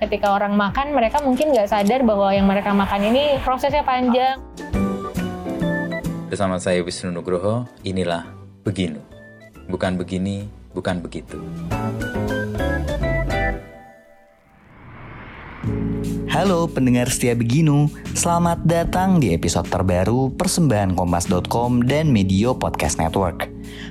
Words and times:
ketika 0.00 0.32
orang 0.32 0.56
makan 0.56 0.96
mereka 0.96 1.20
mungkin 1.20 1.52
nggak 1.52 1.68
sadar 1.68 2.00
bahwa 2.02 2.32
yang 2.32 2.48
mereka 2.48 2.72
makan 2.72 3.12
ini 3.12 3.36
prosesnya 3.44 3.84
panjang. 3.84 4.40
Bersama 6.32 6.56
saya 6.56 6.80
Wisnu 6.80 7.12
Nugroho, 7.12 7.68
inilah 7.84 8.24
Beginu. 8.64 9.02
Bukan 9.68 10.00
begini, 10.00 10.48
bukan 10.72 11.04
begitu. 11.04 11.36
Halo 16.30 16.70
pendengar 16.70 17.10
setia 17.10 17.34
Beginu, 17.34 17.90
selamat 18.14 18.62
datang 18.64 19.18
di 19.18 19.34
episode 19.34 19.66
terbaru 19.68 20.30
persembahan 20.38 20.94
Kompas.com 20.94 21.84
dan 21.84 22.08
Medio 22.14 22.54
Podcast 22.56 22.96
Network. 23.02 23.49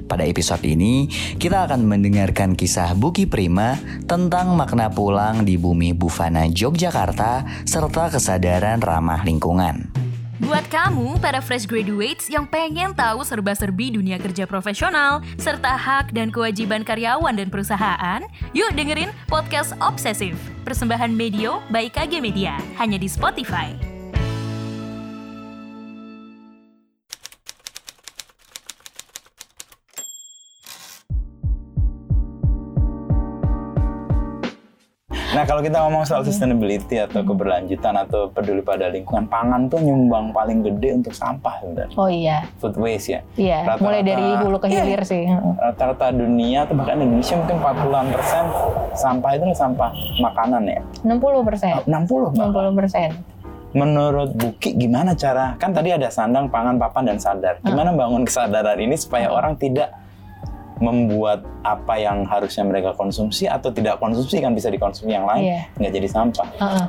Pada 0.10 0.26
episode 0.26 0.66
ini, 0.66 1.10
kita 1.38 1.70
akan 1.70 1.86
mendengarkan 1.86 2.58
kisah 2.58 2.98
Buki 2.98 3.30
Prima 3.30 3.78
tentang 4.10 4.58
makna 4.58 4.90
pulang 4.90 5.46
di 5.46 5.56
bumi 5.56 5.94
Bufana 5.94 6.50
Yogyakarta 6.50 7.46
serta 7.68 8.10
kesadaran 8.10 8.82
ramah 8.82 9.22
lingkungan. 9.22 10.00
Buat 10.40 10.72
kamu, 10.72 11.20
para 11.20 11.44
fresh 11.44 11.68
graduates 11.68 12.32
yang 12.32 12.48
pengen 12.48 12.96
tahu 12.96 13.28
serba-serbi 13.28 14.00
dunia 14.00 14.16
kerja 14.16 14.48
profesional, 14.48 15.20
serta 15.36 15.76
hak 15.76 16.16
dan 16.16 16.32
kewajiban 16.32 16.88
karyawan 16.88 17.36
dan 17.36 17.52
perusahaan, 17.52 18.24
yuk 18.56 18.72
dengerin 18.72 19.12
Podcast 19.28 19.76
Obsesif, 19.84 20.40
persembahan 20.64 21.12
Medio 21.12 21.60
by 21.68 21.92
KG 21.92 22.24
Media, 22.24 22.56
hanya 22.80 22.96
di 22.96 23.12
Spotify. 23.12 23.89
Nah 35.40 35.48
kalau 35.48 35.64
kita 35.64 35.80
ngomong 35.80 36.04
soal 36.04 36.20
sustainability 36.20 37.00
atau 37.00 37.24
keberlanjutan 37.24 37.96
atau 37.96 38.28
peduli 38.28 38.60
pada 38.60 38.92
lingkungan, 38.92 39.24
pangan 39.24 39.72
tuh 39.72 39.80
nyumbang 39.80 40.36
paling 40.36 40.60
gede 40.60 41.00
untuk 41.00 41.16
sampah 41.16 41.64
sebenarnya. 41.64 41.96
Oh 41.96 42.12
iya, 42.12 42.44
Food 42.60 42.76
waste 42.76 43.16
ya. 43.16 43.20
iya. 43.40 43.64
Rata-rata- 43.64 43.88
Mulai 43.88 44.02
dari 44.04 44.26
hulu 44.36 44.60
ke 44.60 44.68
hilir 44.68 45.00
Iya. 45.00 45.08
sih. 45.08 45.24
Rata-rata 45.56 46.12
dunia 46.12 46.68
atau 46.68 46.76
bahkan 46.76 47.00
Indonesia 47.00 47.40
mungkin 47.40 47.56
40-an 47.56 48.08
persen 48.12 48.44
sampah 48.92 49.32
itu 49.32 49.44
sampah 49.56 49.92
makanan 50.20 50.62
ya. 50.68 50.80
60 51.08 51.40
persen. 51.40 51.72
60 51.88 52.36
bahkan. 52.36 52.52
60 52.52 52.76
persen. 52.76 53.10
Menurut 53.70 54.36
Buki 54.36 54.76
gimana 54.76 55.16
cara 55.16 55.56
kan 55.56 55.72
tadi 55.72 55.96
ada 55.96 56.12
sandang, 56.12 56.52
pangan, 56.52 56.76
papan 56.76 57.08
dan 57.08 57.18
sadar. 57.18 57.64
Gimana 57.64 57.96
bangun 57.96 58.28
kesadaran 58.28 58.76
ini 58.76 59.00
supaya 59.00 59.32
orang 59.32 59.56
tidak 59.56 59.88
membuat 60.80 61.44
apa 61.62 61.96
yang 61.96 62.24
harusnya 62.24 62.64
mereka 62.64 62.96
konsumsi 62.96 63.46
atau 63.46 63.68
tidak 63.70 64.00
konsumsi 64.00 64.40
kan 64.40 64.56
bisa 64.56 64.72
dikonsumsi 64.72 65.12
yang 65.12 65.28
lain 65.28 65.44
Iya. 65.44 65.62
nggak 65.76 65.94
jadi 65.94 66.08
sampah. 66.08 66.48
Heeh. 66.56 66.86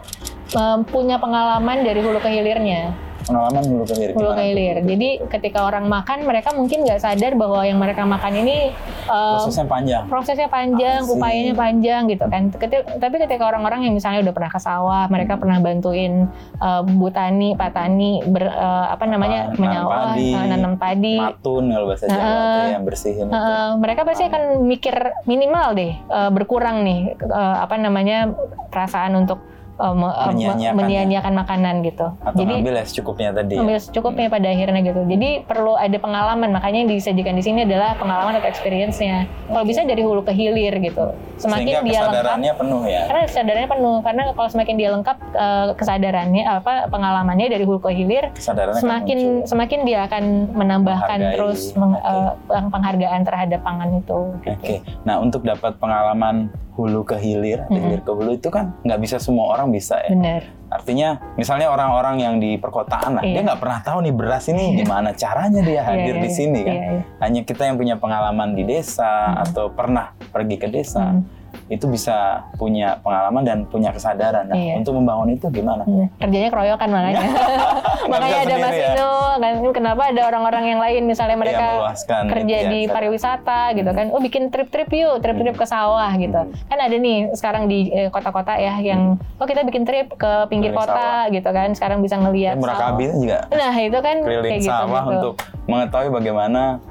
Em, 0.51 0.79
punya 0.83 1.15
pengalaman 1.19 1.83
dari 1.83 2.03
hulu 2.03 2.19
ke 2.19 2.31
hilirnya. 2.31 2.91
Pengalaman 3.23 3.63
hulu 3.63 3.85
ke 3.85 3.95
hilir. 3.95 4.13
Hulu 4.13 4.31
ke 4.31 4.43
hilir. 4.43 4.77
Jadi 4.83 5.09
ketika 5.29 5.63
orang 5.63 5.87
makan 5.87 6.23
mereka 6.23 6.51
mungkin 6.51 6.83
nggak 6.83 6.99
sadar 6.99 7.33
bahwa 7.35 7.61
yang 7.61 7.77
mereka 7.77 8.03
makan 8.03 8.33
ini 8.35 8.73
em, 9.07 9.35
Prosesnya 9.37 9.67
panjang. 9.67 10.03
prosesnya 10.07 10.49
panjang, 10.49 11.01
Asik. 11.03 11.15
upayanya 11.15 11.55
panjang 11.55 12.03
gitu 12.07 12.25
kan. 12.25 12.43
Keti- 12.51 12.87
tapi 12.97 13.17
ketika 13.19 13.45
orang-orang 13.45 13.85
yang 13.85 13.93
misalnya 13.93 14.21
udah 14.21 14.33
pernah 14.33 14.51
ke 14.51 14.59
sawah, 14.59 15.05
mereka 15.07 15.33
Hmm. 15.33 15.41
pernah 15.41 15.59
bantuin 15.61 16.13
uh, 16.59 16.81
Bu 16.83 17.09
Tani, 17.09 17.55
Pak 17.55 17.71
Tani 17.71 18.21
ber, 18.25 18.45
uh, 18.47 18.87
apa 18.89 19.05
namanya 19.05 19.41
Nanam 19.49 19.61
menyawah, 19.61 19.97
padi, 20.11 20.29
uh, 20.31 20.45
nanam 20.47 20.75
padi. 20.75 21.17
Matun 21.17 21.65
kalau 21.67 21.87
bahasa 21.87 22.05
Jawa 22.05 22.19
tuh 22.19 22.69
yang 22.69 22.85
bersihin 22.85 23.25
itu. 23.25 23.33
Uh, 23.33 23.71
mereka 23.77 24.01
pasti 24.03 24.25
akan 24.25 24.43
mikir 24.63 24.95
minimal 25.25 25.73
deh 25.73 25.93
uh, 26.07 26.31
berkurang 26.31 26.83
nih 26.83 27.01
uh, 27.23 27.57
apa 27.61 27.77
namanya 27.77 28.33
perasaan 28.69 29.15
untuk 29.17 29.39
uh, 29.81 29.91
me- 29.91 30.07
uh, 30.07 30.29
me- 30.29 30.37
Menyia-nyiakan 30.37 30.77
menyia-nyiakan 30.77 31.33
makanan 31.35 31.75
gitu. 31.83 32.07
Atau 32.21 32.39
Jadi 32.39 32.53
ngambil 32.55 32.75
ya 32.77 32.85
secukupnya 32.85 33.29
tadi. 33.33 33.55
ya. 33.57 33.61
ambil 33.61 33.79
secukupnya 33.79 34.29
pada 34.29 34.47
akhirnya 34.47 34.81
gitu. 34.85 35.01
Jadi 35.03 35.29
perlu 35.43 35.73
ada 35.75 35.97
pengalaman. 35.97 36.49
Makanya 36.53 36.79
yang 36.79 36.91
disajikan 36.91 37.33
di 37.33 37.43
sini 37.43 37.65
adalah 37.65 37.97
pengalaman 37.97 38.37
atau 38.37 38.47
experience-nya. 38.47 39.25
Kalau 39.49 39.65
bisa 39.65 39.81
dari 39.83 40.01
hulu 40.01 40.21
ke 40.21 40.31
hilir 40.31 40.77
gitu. 40.79 41.17
Semakin 41.37 41.57
Sehingga 41.65 41.81
dia 41.81 41.89
lengkap, 41.97 42.05
kesadarannya 42.05 42.53
penuh 42.55 42.83
ya. 42.85 43.03
karena 43.07 43.23
kesadarannya 43.25 43.69
penuh. 43.71 43.97
Karena 44.01 44.23
kalau 44.31 44.49
semakin 44.49 44.75
dia 44.77 44.89
lengkap 44.91 45.17
eh, 45.33 45.67
kesadarannya 45.75 46.45
apa 46.45 46.73
pengalamannya 46.87 47.47
dari 47.49 47.65
hulu 47.65 47.81
ke 47.81 47.91
hilir, 47.91 48.29
semakin 48.37 49.19
muncul. 49.19 49.49
semakin 49.49 49.79
dia 49.83 50.05
akan 50.05 50.23
menambahkan 50.53 51.19
Menghargai. 51.19 51.33
terus 51.33 51.61
meng- 51.73 51.97
eh, 51.97 52.31
penghargaan 52.69 53.21
terhadap 53.23 53.61
pangan 53.61 53.91
itu. 53.95 54.21
Oke, 54.43 54.75
nah 55.03 55.17
untuk 55.17 55.41
dapat 55.41 55.81
pengalaman 55.81 56.53
hulu 56.71 57.03
ke 57.03 57.17
hilir, 57.17 57.63
atau 57.63 57.73
Mm-mm. 57.73 57.85
hilir 57.87 58.01
ke 58.01 58.11
hulu 58.11 58.31
itu 58.33 58.49
kan 58.49 58.73
nggak 58.81 59.01
bisa 59.01 59.17
semua 59.17 59.53
orang 59.53 59.69
bisa 59.69 59.99
ya. 60.01 60.11
Benar. 60.11 60.43
Artinya, 60.71 61.09
misalnya 61.35 61.67
orang-orang 61.67 62.17
yang 62.17 62.35
di 62.39 62.55
perkotaan 62.55 63.19
lah, 63.19 63.23
dia 63.23 63.37
Iya. 63.37 63.43
nggak 63.43 63.59
pernah 63.59 63.81
tahu 63.81 63.99
nih 64.01 64.15
beras 64.15 64.47
ini 64.47 64.65
gimana 64.81 65.11
caranya 65.13 65.61
dia 65.61 65.83
hadir 65.83 66.15
Iya, 66.15 66.23
di 66.23 66.29
iya, 66.29 66.37
sini 66.37 66.61
kan. 66.63 66.75
iya, 66.75 66.87
iya. 66.95 67.03
Hanya 67.19 67.41
kita 67.43 67.63
yang 67.65 67.75
punya 67.75 67.95
pengalaman 67.95 68.55
di 68.55 68.63
desa 68.63 69.11
atau 69.41 69.67
pernah 69.69 70.15
pergi 70.29 70.57
ke 70.57 70.67
desa, 70.67 71.11
Hmm. 71.11 71.27
Itu 71.71 71.87
bisa 71.87 72.43
punya 72.59 72.99
pengalaman 72.99 73.47
dan 73.47 73.59
punya 73.63 73.95
kesadaran. 73.95 74.51
Nah, 74.51 74.59
Iya. 74.59 74.83
untuk 74.83 74.99
membangun 74.99 75.31
itu 75.31 75.47
gimana? 75.49 75.87
Hmm, 75.87 76.11
Kerjanya 76.19 76.51
keroyokan 76.51 76.89
makanya. 76.91 77.23
makanya 78.11 78.39
ada 78.43 78.55
Mas 78.59 78.75
sendiri 78.75 78.99
ya. 78.99 79.39
Kan 79.41 79.55
kenapa 79.71 80.03
ada 80.11 80.23
orang-orang 80.27 80.65
yang 80.67 80.81
lain 80.83 81.03
misalnya 81.07 81.39
Iya, 81.39 81.43
mereka 81.47 81.67
meluaskan 81.79 82.23
kerja 82.27 82.57
itu 82.59 82.67
ya, 82.67 82.71
di 82.75 82.81
pariwisata 82.91 83.61
gitu 83.73 83.91
kan. 83.95 84.11
Oh 84.11 84.19
bikin 84.19 84.51
trip-trip 84.51 84.91
yuk, 84.91 85.23
trip-trip 85.23 85.55
ke 85.55 85.65
sawah 85.65 86.11
gitu. 86.19 86.43
Hmm. 86.43 86.51
Kan 86.67 86.79
ada 86.83 86.97
nih 86.99 87.31
sekarang 87.39 87.71
di 87.71 87.87
eh, 87.89 88.11
kota-kota 88.11 88.59
ya 88.59 88.75
yang 88.77 89.15
oh 89.39 89.47
kita 89.47 89.63
bikin 89.63 89.87
trip 89.87 90.11
ke 90.13 90.51
pinggir 90.51 90.75
Keliling 90.75 90.91
kota 90.91 91.31
gitu 91.31 91.51
kan. 91.55 91.69
Sekarang 91.71 92.03
bisa 92.03 92.19
ngelihat 92.19 92.59
Ya, 92.59 92.59
Murakabi 92.59 93.05
juga 93.15 93.39
Nah, 93.47 93.75
itu 93.79 93.99
kan 94.03 94.17
keliling 94.19 94.51
kayak 94.51 94.63
gitu, 94.67 94.75
sawah 94.75 95.03
gitu. 95.07 95.15
untuk 95.15 95.35
mengetahui 95.65 96.11
bagaimana 96.11 96.83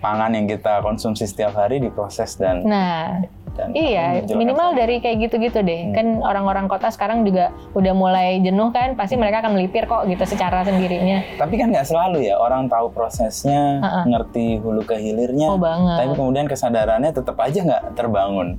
pangan 0.00 0.32
yang 0.32 0.48
kita 0.48 0.80
konsumsi 0.80 1.28
setiap 1.28 1.52
hari 1.52 1.76
diproses 1.76 2.32
dan 2.34 2.64
Nah, 2.64 3.20
dan 3.54 3.72
Iya, 3.72 4.22
minimal 4.30 4.72
dari 4.72 4.98
kayak 4.98 5.28
gitu-gitu 5.28 5.60
deh. 5.60 5.90
Hmm. 5.90 5.94
Kan 5.94 6.06
orang-orang 6.20 6.66
kota 6.66 6.88
sekarang 6.88 7.22
juga 7.22 7.50
udah 7.72 7.92
mulai 7.92 8.38
jenuh 8.38 8.70
kan, 8.70 8.94
pasti 8.94 9.14
mereka 9.14 9.42
akan 9.42 9.58
melipir 9.58 9.84
kok 9.84 10.06
gitu 10.06 10.22
secara 10.24 10.62
sendirinya. 10.62 11.22
Tapi 11.36 11.54
kan 11.56 11.70
nggak 11.70 11.86
selalu 11.86 12.24
ya 12.24 12.36
orang 12.36 12.66
tahu 12.66 12.90
prosesnya, 12.90 13.80
Ha-ha. 13.80 14.00
ngerti 14.06 14.58
hulu 14.58 14.82
ke 14.82 14.96
hilirnya. 14.96 15.50
Oh 15.50 15.58
banget. 15.58 15.96
Tapi 15.98 16.12
kemudian 16.14 16.46
kesadarannya 16.46 17.10
tetap 17.10 17.36
aja 17.36 17.58
nggak 17.60 17.82
terbangun. 17.94 18.56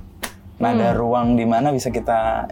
Nah, 0.56 0.70
Hmm. 0.70 0.78
ada 0.78 0.88
ruang 0.94 1.34
di 1.34 1.42
mana 1.42 1.70
bisa 1.70 1.88
kita 1.88 2.46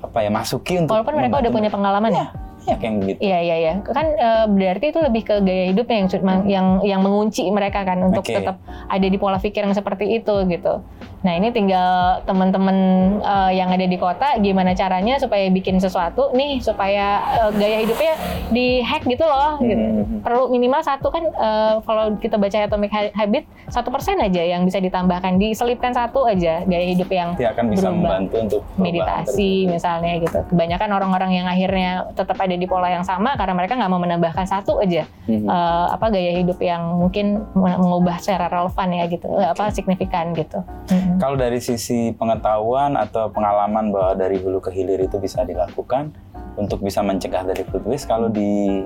apa 0.00 0.18
ya 0.20 0.30
masuki 0.30 0.78
untuk 0.78 0.92
Walaupun 0.94 1.14
mereka 1.16 1.40
udah 1.40 1.52
punya 1.52 1.70
pengalaman 1.70 2.10
ya. 2.10 2.18
Ya, 2.18 2.26
kayak 2.64 2.94
begitu. 3.00 3.18
Iya 3.20 3.38
iya 3.44 3.56
iya. 3.60 3.72
Kan 3.84 4.06
eh, 4.16 4.46
berarti 4.48 4.86
itu 4.90 5.00
lebih 5.00 5.22
ke 5.22 5.34
gaya 5.44 5.64
hidupnya 5.70 5.96
yang 6.04 6.08
yang 6.48 6.66
yang 6.82 7.00
mengunci 7.04 7.44
mereka 7.52 7.84
kan 7.84 8.00
untuk 8.00 8.24
Oke. 8.24 8.34
tetap 8.34 8.60
ada 8.64 9.06
di 9.06 9.18
pola 9.20 9.36
pikir 9.36 9.64
yang 9.68 9.76
seperti 9.76 10.20
itu 10.20 10.34
gitu. 10.48 10.80
Nah 11.24 11.32
ini 11.32 11.48
tinggal 11.48 11.90
teman-teman 12.22 12.76
eh, 13.18 13.52
yang 13.54 13.68
ada 13.68 13.82
di 13.82 13.96
kota 13.96 14.36
gimana 14.38 14.70
caranya 14.72 15.16
supaya 15.16 15.48
bikin 15.48 15.76
sesuatu 15.76 16.28
nih 16.30 16.60
supaya 16.60 17.18
eh, 17.40 17.50
gaya 17.54 17.78
hidupnya 17.80 18.12
di 18.50 18.66
hack 18.78 19.02
gitu 19.04 19.24
loh. 19.24 19.56
Gitu. 19.56 19.72
Hmm. 19.80 20.20
Perlu 20.20 20.48
minimal 20.48 20.80
satu 20.80 21.08
kan 21.08 21.24
eh, 21.24 21.74
kalau 21.80 22.14
kita 22.16 22.36
baca 22.36 22.58
Atomic 22.60 22.92
Ha- 22.92 23.14
Habit 23.14 23.44
satu 23.66 23.88
persen 23.88 24.20
aja 24.20 24.44
yang 24.44 24.62
bisa 24.62 24.76
ditambahkan 24.76 25.40
diselipkan 25.40 25.90
satu 25.90 26.24
aja 26.24 26.60
gaya 26.62 26.86
hidup 26.86 27.08
yang 27.08 27.32
Dia 27.34 27.50
akan 27.50 27.64
bisa 27.66 27.88
berubah. 27.88 27.96
membantu 28.20 28.36
untuk 28.38 28.62
meditasi 28.76 29.24
tersebut. 29.64 29.72
misalnya 29.72 30.12
gitu. 30.20 30.38
Kebanyakan 30.46 30.90
orang-orang 30.92 31.30
yang 31.32 31.46
akhirnya 31.48 31.90
tetap 32.12 32.36
ada 32.36 32.52
di 32.52 32.66
pola 32.66 32.86
yang 32.86 33.02
sama 33.02 33.32
karena 33.34 33.56
mereka 33.56 33.74
nggak 33.74 33.88
mau 33.88 33.98
menambahkan 33.98 34.44
satu 34.44 34.76
aja 34.78 35.08
Mhm. 35.24 35.48
eh, 35.48 35.86
apa 35.88 36.06
gaya 36.10 36.36
hidup 36.36 36.60
yang 36.60 37.00
mungkin 37.00 37.40
men- 37.54 37.80
mengubah 37.80 38.20
secara 38.20 38.46
relevan 38.46 38.88
ya 38.92 39.04
gitu, 39.06 39.28
apa 39.32 39.70
signifikan 39.70 40.36
gitu. 40.36 40.60
Kalau 41.14 41.36
dari 41.36 41.58
sisi 41.58 42.10
pengetahuan 42.12 42.98
atau 42.98 43.30
pengalaman 43.30 43.94
bahwa 43.94 44.12
dari 44.14 44.36
hulu 44.38 44.58
ke 44.58 44.70
hilir 44.70 44.98
itu 45.00 45.16
bisa 45.16 45.42
dilakukan 45.42 46.10
untuk 46.54 46.80
bisa 46.80 47.02
mencegah 47.02 47.42
dari 47.42 47.62
food 47.64 47.86
waste, 47.86 48.06
kalau 48.06 48.26
di 48.28 48.82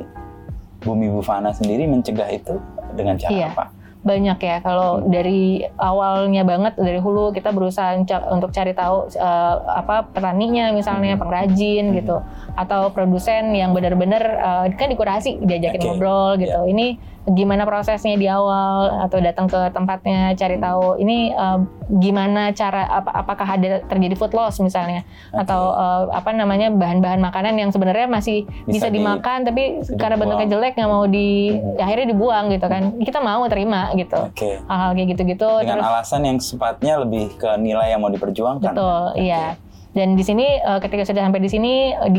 Bumi 0.78 1.10
Bufana 1.10 1.50
sendiri 1.50 1.84
mencegah 1.84 2.30
itu 2.30 2.54
dengan 2.94 3.18
cara 3.18 3.32
Iya. 3.34 3.48
apa? 3.52 3.66
banyak 3.98 4.38
ya 4.38 4.62
kalau 4.62 5.02
Hmm. 5.02 5.10
dari 5.10 5.58
awalnya 5.74 6.46
banget 6.46 6.78
dari 6.78 7.02
hulu 7.02 7.34
kita 7.34 7.50
berusaha 7.50 7.98
untuk 8.30 8.54
cari 8.54 8.70
tahu 8.70 9.10
eh, 9.10 9.54
apa 9.68 10.06
petaninya 10.14 10.70
misalnya 10.70 11.18
Hmm. 11.18 11.26
pengrajin 11.26 11.90
Hmm. 11.90 11.96
gitu 11.98 12.16
atau 12.54 12.94
produsen 12.94 13.50
yang 13.52 13.74
benar-benar 13.74 14.22
eh, 14.22 14.64
kan 14.78 14.88
dikurasi 14.88 15.42
diajakin 15.42 15.82
Oke. 15.82 15.86
ngobrol 15.90 16.38
gitu 16.38 16.56
ini 16.64 16.94
gimana 17.30 17.62
prosesnya 17.62 18.14
di 18.14 18.24
awal 18.24 18.76
atau 19.02 19.18
datang 19.18 19.44
ke 19.44 19.68
tempatnya 19.68 20.32
cari 20.32 20.56
tahu 20.56 20.96
ini 20.96 21.30
eh, 21.30 21.58
gimana 21.94 22.50
cara 22.50 22.84
apa 22.86 23.10
apakah 23.16 23.48
ada 23.50 23.80
terjadi 23.82 24.14
food 24.14 24.32
loss 24.32 24.58
misalnya 24.58 25.04
Oke. 25.28 25.40
atau 25.42 25.62
eh, 25.70 26.02
apa 26.10 26.30
namanya 26.30 26.68
bahan-bahan 26.70 27.18
makanan 27.18 27.54
yang 27.54 27.68
sebenarnya 27.68 28.06
masih 28.06 28.44
bisa, 28.64 28.68
Bisa 28.74 28.88
di- 28.88 28.96
dimakan 28.96 29.38
tapi 29.42 29.62
bisa 29.78 29.92
karena 29.94 30.14
dibuang. 30.14 30.20
bentuknya 30.34 30.48
jelek 30.50 30.72
nggak 30.74 30.90
mau 30.90 31.04
di 31.04 31.28
Hmm. 31.50 31.76
akhirnya 31.78 32.06
dibuang 32.08 32.44
gitu 32.48 32.66
kan 32.66 32.82
kita 32.98 33.18
mau 33.18 33.42
terima 33.46 33.92
gitu 33.92 34.18
Oke. 34.22 34.60
hal-hal 34.60 34.90
kayak 34.92 35.08
gitu-gitu 35.10 35.48
Dengan 35.58 35.74
terus 35.76 35.86
alasan 35.86 36.20
yang 36.22 36.38
sifatnya 36.38 36.94
lebih 36.98 37.34
ke 37.34 37.50
nilai 37.56 37.90
yang 37.90 38.00
mau 38.00 38.08
diperjuangkan. 38.08 38.72
betul 38.72 39.02
Oke. 39.10 39.20
iya 39.20 39.56
Dan 39.88 40.14
di 40.14 40.22
sini 40.22 40.44
eh, 40.54 40.78
ketika 40.78 41.02
sudah 41.02 41.22
sampai 41.22 41.40
di 41.40 41.48
sini 41.48 41.72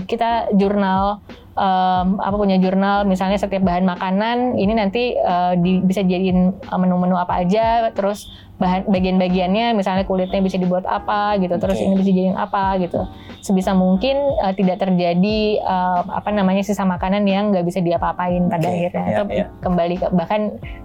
kita 0.04 0.52
jurnal 0.52 1.22
em, 1.60 2.08
apa 2.18 2.36
punya 2.36 2.56
jurnal 2.58 3.04
misalnya 3.04 3.36
setiap 3.36 3.62
bahan 3.62 3.84
makanan 3.84 4.38
ini 4.56 4.74
nanti 4.74 5.14
eh, 5.14 5.54
di- 5.60 5.84
bisa 5.84 6.00
jadiin 6.02 6.40
eh, 6.56 6.78
menu-menu 6.80 7.20
apa 7.20 7.44
aja 7.44 7.92
terus 7.92 8.32
bahan 8.60 8.86
bagian-bagiannya 8.86 9.72
misalnya 9.72 10.04
kulitnya 10.04 10.40
bisa 10.40 10.60
dibuat 10.60 10.84
apa 10.84 11.40
gitu 11.40 11.56
terus 11.56 11.80
ini 11.80 11.96
bisa 11.96 12.12
jadiin 12.12 12.36
apa 12.36 12.76
gitu 12.78 13.08
sebisa 13.40 13.72
mungkin 13.72 14.20
eh, 14.38 14.52
tidak 14.54 14.78
terjadi 14.78 15.40
eh, 15.58 16.02
apa 16.06 16.30
namanya 16.30 16.60
sisa 16.60 16.84
makanan 16.84 17.24
yang 17.24 17.50
nggak 17.50 17.64
bisa 17.64 17.80
diapa-apain 17.80 18.46
pada 18.46 18.68
Oke, 18.68 18.76
akhirnya 18.76 19.00
iya, 19.02 19.16
atau 19.16 19.26
iya. 19.32 19.46
kembali 19.64 19.96
ke 19.96 20.08
bahkan 20.12 20.42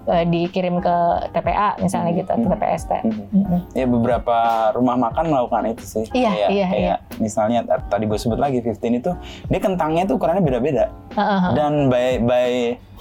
eh, 0.06 0.24
dikirim 0.24 0.78
ke 0.78 0.96
TPA 1.30 1.74
misalnya 1.78 2.02
Hmm, 2.06 2.20
gitu 2.20 2.32
hmm. 2.32 2.42
ke 2.42 2.48
TPST 2.48 2.92
Mhm. 2.94 3.22
Mm-mm. 3.34 3.60
Ya 3.74 3.86
beberapa 3.86 4.36
rumah 4.70 4.94
makan 4.94 5.24
melakukan 5.26 5.66
itu 5.68 5.82
sih. 5.84 6.04
Iya, 6.14 6.30
Kayak- 6.30 6.50
iya, 6.50 6.66
kayak 6.66 6.80
iya. 6.80 6.96
Misalnya 7.18 7.58
tadi 7.84 8.06
gue 8.06 8.14
sebut 8.14 8.38
lagi 8.38 8.62
15 8.62 8.94
itu 8.94 9.10
dia 9.50 9.60
kentangnya 9.60 10.06
itu 10.06 10.14
ukurannya 10.14 10.40
beda-beda. 10.40 10.94
Heeh, 11.12 11.38
heeh. 11.40 11.52
Dan 11.52 11.72
by 11.88 12.22
by 12.22 12.50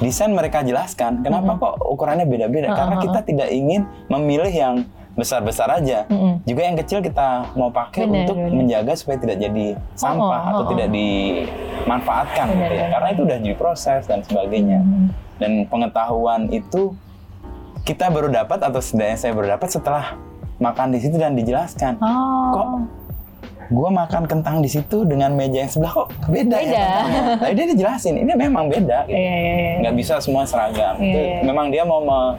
desain 0.01 0.33
mereka 0.33 0.65
jelaskan 0.65 1.21
kenapa 1.21 1.57
kok 1.59 1.73
ukurannya 1.85 2.25
beda-beda. 2.25 2.71
Heeh, 2.71 2.77
Karena 2.77 2.95
heeh. 2.97 3.05
kita 3.09 3.19
tidak 3.25 3.49
ingin 3.53 3.81
memilih 4.09 4.49
yang 4.49 4.75
besar-besar 5.13 5.69
aja. 5.69 6.09
Mm-mm. 6.09 6.41
Juga 6.41 6.61
yang 6.65 6.77
kecil 6.77 6.99
kita 7.05 7.53
mau 7.53 7.69
pakai 7.69 8.09
Benar, 8.09 8.25
untuk 8.25 8.35
benar. 8.41 8.57
menjaga 8.57 8.93
supaya 8.97 9.17
tidak 9.21 9.37
jadi 9.37 9.65
sampah 9.93 10.41
oh, 10.41 10.49
atau 10.49 10.63
oh. 10.65 10.69
tidak 10.73 10.89
dimanfaatkan 10.89 12.45
Benar, 12.49 12.57
gitu 12.57 12.73
ya. 12.73 12.87
Karena 12.89 13.07
itu 13.13 13.21
udah 13.21 13.39
diproses 13.39 14.01
dan 14.09 14.19
sebagainya. 14.25 14.79
Mm. 14.81 15.07
Dan 15.37 15.51
pengetahuan 15.69 16.49
itu 16.49 16.97
kita 17.85 18.09
baru 18.09 18.31
dapat 18.31 18.63
atau 18.63 18.79
setidaknya 18.81 19.17
saya 19.19 19.31
baru 19.37 19.47
dapat 19.59 19.69
setelah 19.69 20.05
makan 20.57 20.95
di 20.95 20.99
situ 21.03 21.15
dan 21.21 21.37
dijelaskan. 21.37 22.01
Oh. 22.01 22.49
Kok 22.55 22.67
gue 23.73 23.89
makan 23.89 24.23
kentang 24.29 24.61
di 24.61 24.69
situ 24.69 25.01
dengan 25.03 25.33
meja 25.33 25.65
yang 25.65 25.71
sebelah 25.71 25.91
kok 25.91 26.07
beda, 26.29 26.57
ya 26.57 26.63
Beda. 26.63 26.83
kentangnya? 26.85 27.21
Tapi 27.41 27.53
dia 27.57 27.65
dijelasin 27.73 28.13
ini 28.21 28.31
memang 28.31 28.69
beda. 28.69 29.09
Gitu. 29.09 29.17
Iya, 29.17 29.33
iya, 29.33 29.53
iya. 29.57 29.73
Nggak 29.81 29.95
bisa 29.97 30.13
semua 30.21 30.45
seragam. 30.45 30.93
Itu 31.01 31.17
iya. 31.17 31.41
memang 31.41 31.73
dia 31.73 31.81
mau 31.81 31.99
me- 31.99 32.37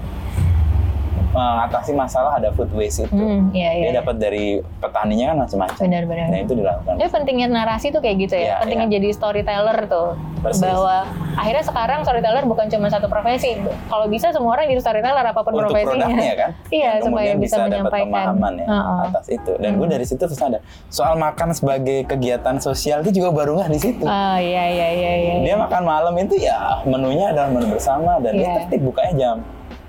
mengatasi 1.35 1.93
masalah 1.93 2.39
ada 2.39 2.49
food 2.51 2.71
waste 2.71 3.03
itu. 3.03 3.13
Hmm, 3.13 3.51
iya, 3.51 3.71
iya. 3.73 3.85
Dia 3.85 3.93
dapat 4.01 4.17
dari 4.17 4.47
petaninya 4.79 5.27
kan 5.29 5.37
macam-macam. 5.43 5.81
Benar, 5.81 6.03
benar. 6.05 6.27
Nah 6.29 6.41
itu 6.41 6.53
dilakukan. 6.55 6.93
Tapi 6.95 7.11
pentingnya 7.11 7.47
narasi 7.49 7.87
tuh 7.89 7.99
kayak 7.99 8.17
gitu 8.21 8.35
ya. 8.35 8.43
Iya, 8.45 8.55
pentingnya 8.63 8.89
iya. 8.89 8.97
jadi 8.97 9.09
storyteller 9.11 9.79
tuh. 9.85 10.09
Persis. 10.41 10.61
Bahwa 10.63 10.97
akhirnya 11.35 11.65
sekarang 11.65 11.99
storyteller 12.01 12.45
bukan 12.45 12.67
cuma 12.69 12.87
satu 12.87 13.07
profesi. 13.07 13.59
Kalau 13.85 14.07
bisa 14.07 14.31
semua 14.31 14.55
orang 14.55 14.69
jadi 14.69 14.81
storyteller 14.81 15.25
apa 15.25 15.41
pun 15.41 15.53
untuk 15.53 15.67
profesinya. 15.67 16.07
produknya 16.07 16.35
kan 16.37 16.51
Iya, 16.75 16.91
Dan 16.95 17.03
supaya 17.03 17.33
bisa, 17.35 17.57
dapat 17.57 17.69
menyampaikan. 17.73 18.07
pemahaman 18.07 18.53
ya 18.55 18.67
Heeh. 18.67 19.01
atas 19.05 19.27
itu 19.29 19.53
dan 19.57 19.71
Hmm. 19.71 19.81
gue 19.81 19.89
dari 19.91 20.05
situ 20.05 20.21
terus 20.21 20.39
ada 20.39 20.59
soal 20.87 21.15
makan 21.17 21.51
sebagai 21.51 22.05
kegiatan 22.05 22.57
sosial 22.59 23.03
itu 23.03 23.11
juga 23.17 23.35
baru 23.35 23.57
nggak 23.57 23.71
di 23.73 23.81
situ 23.81 24.05
Oh 24.05 24.37
iya 24.37 24.65
iya 24.69 24.89
iya 24.93 25.13
iya. 25.17 25.35
dia 25.43 25.57
makan 25.57 25.83
malam 25.83 26.15
itu 26.17 26.35
ya 26.37 26.79
menunya 26.85 27.27
adalah 27.29 27.51
menu 27.51 27.67
bersama 27.69 28.21
dan 28.21 28.33
dia 28.33 28.45
Iya. 28.45 28.55
tertib 28.63 28.81
bukanya 28.85 29.13
jam 29.17 29.37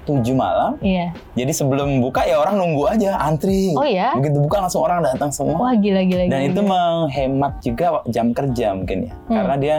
7 0.05 0.21
malam 0.31 0.77
Iya. 0.79 1.11
jadi 1.33 1.51
sebelum 1.51 1.99
buka 1.99 2.21
ya 2.21 2.37
orang 2.37 2.55
nunggu 2.55 2.85
aja 2.87 3.17
antri 3.19 3.73
Oh, 3.73 3.83
iya? 3.83 4.13
begitu 4.13 4.37
buka 4.39 4.61
langsung 4.61 4.81
orang 4.81 5.01
datang 5.01 5.29
semua 5.29 5.57
Wah 5.59 5.73
gila 5.73 6.01
gila 6.01 6.23
dan 6.25 6.39
gila. 6.39 6.47
itu 6.47 6.59
gila. 6.59 6.71
menghemat 6.71 7.53
juga 7.59 7.85
jam 8.05 8.27
kerja 8.29 8.67
mungkin 8.73 8.97
ya 9.03 9.13
Hmm. 9.25 9.35
karena 9.35 9.55
dia 9.57 9.77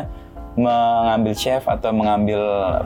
mengambil 0.57 1.33
chef 1.33 1.63
atau 1.65 1.91
mengambil 1.91 2.41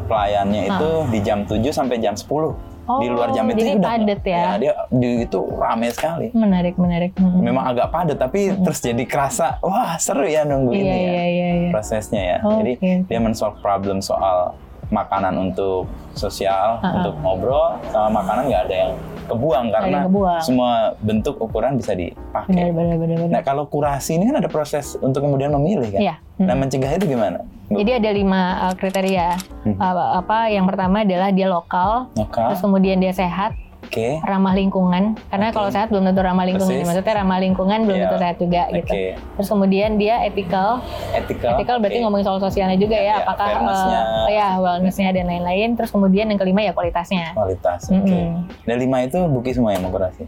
pelayannya 0.05 0.69
itu 0.69 0.91
di 1.09 1.19
jam 1.21 1.39
7 1.43 1.71
sampai 1.71 1.97
jam 1.97 2.13
10 2.13 2.55
di 2.93 3.07
luar 3.07 3.31
jam 3.31 3.47
Ah. 3.47 3.47
Oh, 3.47 3.55
itu 3.55 3.63
jadi 3.63 3.79
udah 3.79 3.87
padat 3.89 4.21
ya. 4.21 4.43
dia 4.59 4.73
di 4.91 5.23
itu 5.23 5.39
rame 5.55 5.89
sekali 5.89 6.27
menarik 6.35 6.75
menarik. 6.75 7.15
Hmm. 7.15 7.39
memang 7.39 7.63
agak 7.65 7.87
padat 7.89 8.19
tapi 8.19 8.51
terus 8.57 8.83
jadi 8.83 9.05
kerasa 9.05 9.63
wah 9.63 9.95
seru 9.97 10.27
ya 10.27 10.43
nunggu 10.43 10.75
Iya 10.75 10.83
ini 10.83 10.91
ya 10.91 10.99
iya 10.99 11.25
iya 11.25 11.49
iya. 11.57 11.71
prosesnya 11.71 12.19
ya 12.21 12.37
Oh, 12.43 12.59
jadi 12.59 12.73
dia 13.07 13.19
men-solve 13.19 13.55
problem 13.61 14.03
soal 14.03 14.59
makanan 14.91 15.35
untuk 15.39 15.87
sosial 16.13 16.83
Ha-ha. 16.83 17.01
untuk 17.01 17.15
ngobrol 17.23 17.79
sama 17.95 18.21
makanan 18.23 18.51
nggak 18.51 18.63
ada 18.69 18.77
yang 18.87 18.93
kebuang 19.31 19.67
karena 19.71 19.97
yang 20.03 20.07
kebuang. 20.11 20.43
semua 20.43 20.71
bentuk 20.99 21.39
ukuran 21.39 21.79
bisa 21.79 21.95
dipakai 21.95 22.51
Benar 22.51 22.75
benar 22.75 22.97
benar 22.99 23.17
benar. 23.23 23.35
Nah 23.39 23.43
kalau 23.47 23.65
kurasi 23.71 24.19
ini 24.19 24.27
kan 24.27 24.43
ada 24.43 24.51
proses 24.51 24.99
untuk 24.99 25.23
kemudian 25.23 25.55
memilih 25.55 25.95
kan. 25.95 26.01
Iya. 26.03 26.15
Nah 26.43 26.55
mencegah 26.59 26.91
itu 26.99 27.07
gimana? 27.07 27.47
Jadi 27.71 27.91
ada 28.03 28.11
lima 28.11 28.41
uh, 28.67 28.75
kriteria. 28.75 29.39
Hmm. 29.63 29.79
Uh, 29.79 30.19
apa 30.19 30.51
yang 30.51 30.67
pertama 30.67 31.07
adalah 31.07 31.31
dia 31.31 31.47
lokal, 31.47 32.11
Lokal. 32.19 32.51
terus 32.51 32.61
kemudian 32.67 32.99
dia 32.99 33.15
sehat, 33.15 33.55
Oke. 33.91 34.23
ramah 34.23 34.55
lingkungan. 34.55 35.19
Karena 35.27 35.51
Oke. 35.51 35.55
kalau 35.59 35.69
sehat 35.69 35.91
belum 35.91 36.07
tentu 36.07 36.23
ramah 36.23 36.47
lingkungan. 36.47 36.71
Persis. 36.71 36.87
Maksudnya 36.87 37.15
ramah 37.19 37.39
lingkungan 37.39 37.79
belum 37.83 37.99
Iya. 37.99 38.05
tentu 38.07 38.17
sehat 38.17 38.37
juga 38.39 38.63
gitu. 38.71 38.93
Oke. 38.95 39.05
Terus 39.19 39.49
kemudian 39.51 39.91
dia 39.99 40.15
ethical. 40.23 40.69
Ethical. 41.11 41.51
Ethical 41.59 41.77
berarti 41.77 41.99
oke. 41.99 42.05
ngomongin 42.07 42.25
soal 42.25 42.39
sosialnya 42.39 42.79
juga 42.79 42.95
ya, 42.95 43.03
Iya, 43.03 43.15
apakah 43.21 43.47
fairness-nya. 43.51 44.01
uh, 44.01 44.29
ya 44.31 44.49
wellnessnya 44.57 45.11
dan 45.11 45.27
lain-lain. 45.27 45.69
Terus 45.75 45.91
kemudian 45.91 46.31
yang 46.31 46.39
kelima 46.39 46.63
ya 46.63 46.71
kualitasnya. 46.71 47.35
Kualitas. 47.35 47.91
Oke. 47.91 47.99
Mm-mm. 47.99 48.47
Dan 48.63 48.77
lima 48.79 49.03
itu 49.03 49.19
buki 49.27 49.51
semua 49.51 49.75
yang 49.75 49.83
mau 49.83 49.91
kurasi. 49.91 50.23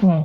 Hmm. 0.00 0.24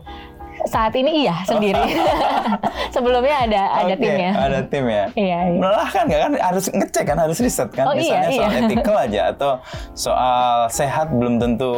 Saat 0.66 0.94
ini 0.98 1.28
iya 1.28 1.36
sendiri. 1.46 1.78
Sebelumnya 2.96 3.46
ada 3.46 3.62
ada 3.86 3.94
Oke, 3.94 4.02
timnya. 4.02 4.32
Ada 4.34 4.60
tim 4.66 4.86
ya. 4.90 5.06
Iya, 5.14 5.38
iya. 5.54 5.60
Melelahkan 5.62 6.04
nggak 6.10 6.22
kan? 6.22 6.32
Harus 6.42 6.66
ngecek 6.72 7.04
kan, 7.06 7.18
harus 7.20 7.38
riset 7.38 7.70
kan. 7.70 7.86
Oh, 7.86 7.94
iya, 7.94 8.26
Misalnya 8.26 8.30
soal 8.34 8.52
iya. 8.52 8.60
ethical 8.66 8.96
aja 8.98 9.22
atau 9.30 9.52
soal 9.94 10.48
sehat 10.70 11.08
belum 11.14 11.38
tentu 11.38 11.74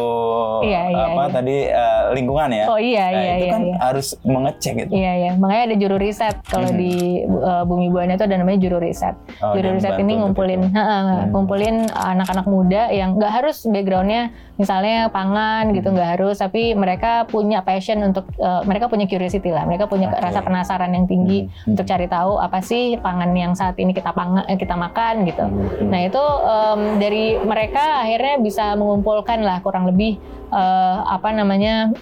Iya, 0.63 0.81
iya, 0.91 1.03
apa 1.11 1.23
iya. 1.23 1.33
tadi 1.33 1.55
eh, 1.67 2.03
lingkungan 2.15 2.49
ya. 2.51 2.65
Oh, 2.67 2.79
iya, 2.79 3.05
Nah, 3.09 3.19
iya, 3.19 3.33
itu 3.35 3.45
iya, 3.45 3.51
kan 3.51 3.61
iya. 3.65 3.75
harus 3.81 4.07
mengecek 4.23 4.73
gitu. 4.85 4.91
Iya 4.95 5.13
ya, 5.17 5.31
makanya 5.35 5.63
ada 5.73 5.75
juru 5.75 5.95
riset. 5.99 6.35
Kalau 6.45 6.67
Hmm. 6.69 6.77
di 6.77 6.93
uh, 7.25 7.63
Bumi 7.65 7.87
Buana 7.89 8.13
itu 8.13 8.23
ada 8.23 8.35
namanya 8.37 8.59
juru 8.61 8.77
riset. 8.77 9.15
Oh, 9.41 9.57
juru 9.57 9.75
riset 9.75 9.97
ini 9.97 10.13
ngumpulin, 10.19 10.61
itu. 10.69 10.77
Hmm. 10.77 11.33
ngumpulin 11.33 11.75
anak-anak 11.89 12.45
muda 12.45 12.93
yang 12.93 13.17
nggak 13.17 13.31
harus 13.31 13.65
backgroundnya 13.65 14.29
misalnya 14.59 15.07
pangan 15.07 15.71
gitu 15.71 15.89
Hmm. 15.89 15.95
nggak 15.95 16.09
harus, 16.19 16.35
tapi 16.37 16.75
mereka 16.75 17.23
punya 17.25 17.63
passion 17.63 18.03
untuk 18.03 18.27
uh, 18.37 18.61
mereka 18.67 18.91
punya 18.91 19.07
curiosity 19.07 19.49
lah, 19.49 19.63
mereka 19.63 19.87
punya 19.87 20.11
Oke. 20.11 20.19
rasa 20.19 20.43
penasaran 20.43 20.91
yang 20.91 21.07
tinggi 21.07 21.47
Hmm. 21.47 21.73
untuk 21.73 21.87
cari 21.87 22.05
tahu 22.11 22.37
apa 22.37 22.59
sih 22.59 22.99
pangan 22.99 23.31
yang 23.31 23.55
saat 23.55 23.79
ini 23.79 23.95
kita 23.95 24.11
pangan 24.11 24.43
eh, 24.51 24.59
kita 24.59 24.75
makan 24.75 25.23
gitu. 25.23 25.47
Hmm. 25.47 25.87
Nah 25.87 25.99
itu 26.03 26.19
um, 26.21 26.81
dari 26.99 27.39
mereka 27.39 28.03
akhirnya 28.03 28.35
bisa 28.43 28.75
mengumpulkan 28.75 29.39
lah 29.41 29.63
kurang 29.63 29.87
lebih 29.87 30.19
uh, 30.51 31.07
apa 31.07 31.31
namanya 31.31 31.95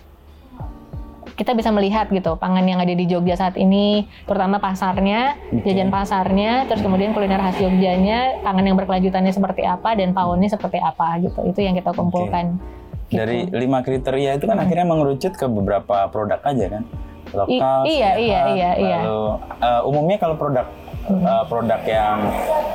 kita 1.38 1.54
bisa 1.54 1.69
melihat 1.69 2.10
gitu 2.10 2.34
pangan 2.34 2.66
yang 2.66 2.81
ada 2.81 2.89
di 2.89 3.06
Jogja 3.06 3.38
saat 3.38 3.54
ini, 3.62 4.10
terutama 4.25 4.57
pasarnya, 4.57 5.38
jajan 5.62 5.94
pasarnya, 5.94 6.65
terus 6.65 6.82
kemudian 6.82 7.13
kuliner 7.13 7.38
khas 7.38 7.62
Jogjanya, 7.62 8.41
pangan 8.41 8.65
yang 8.65 8.74
berkelanjutannya 8.74 9.29
seperti 9.29 9.62
apa 9.62 9.94
dan 9.94 10.17
paonnya 10.17 10.50
seperti 10.50 10.82
apa 10.82 11.22
gitu. 11.22 11.46
Itu 11.46 11.62
yang 11.62 11.77
kita 11.77 11.94
kumpulkan. 11.94 12.58
Gitu. 13.08 13.22
Dari 13.22 13.48
lima 13.53 13.86
kriteria 13.86 14.36
itu 14.41 14.50
kan 14.50 14.58
akhirnya 14.58 14.84
mengerucut 14.89 15.38
ke 15.38 15.46
beberapa 15.46 16.10
produk 16.10 16.41
aja 16.41 16.65
kan. 16.74 16.84
Lokal, 17.27 17.79
I- 17.86 17.91
iya, 17.91 18.12
sehat, 18.15 18.24
iya, 18.24 18.41
iya, 18.56 18.72
iya. 18.79 19.00
lalu 19.03 19.24
eh, 19.60 19.82
umumnya 19.84 20.17
kalau 20.17 20.36
produk 20.39 20.67
eh, 21.12 21.44
produk 21.46 21.82
yang 21.86 22.17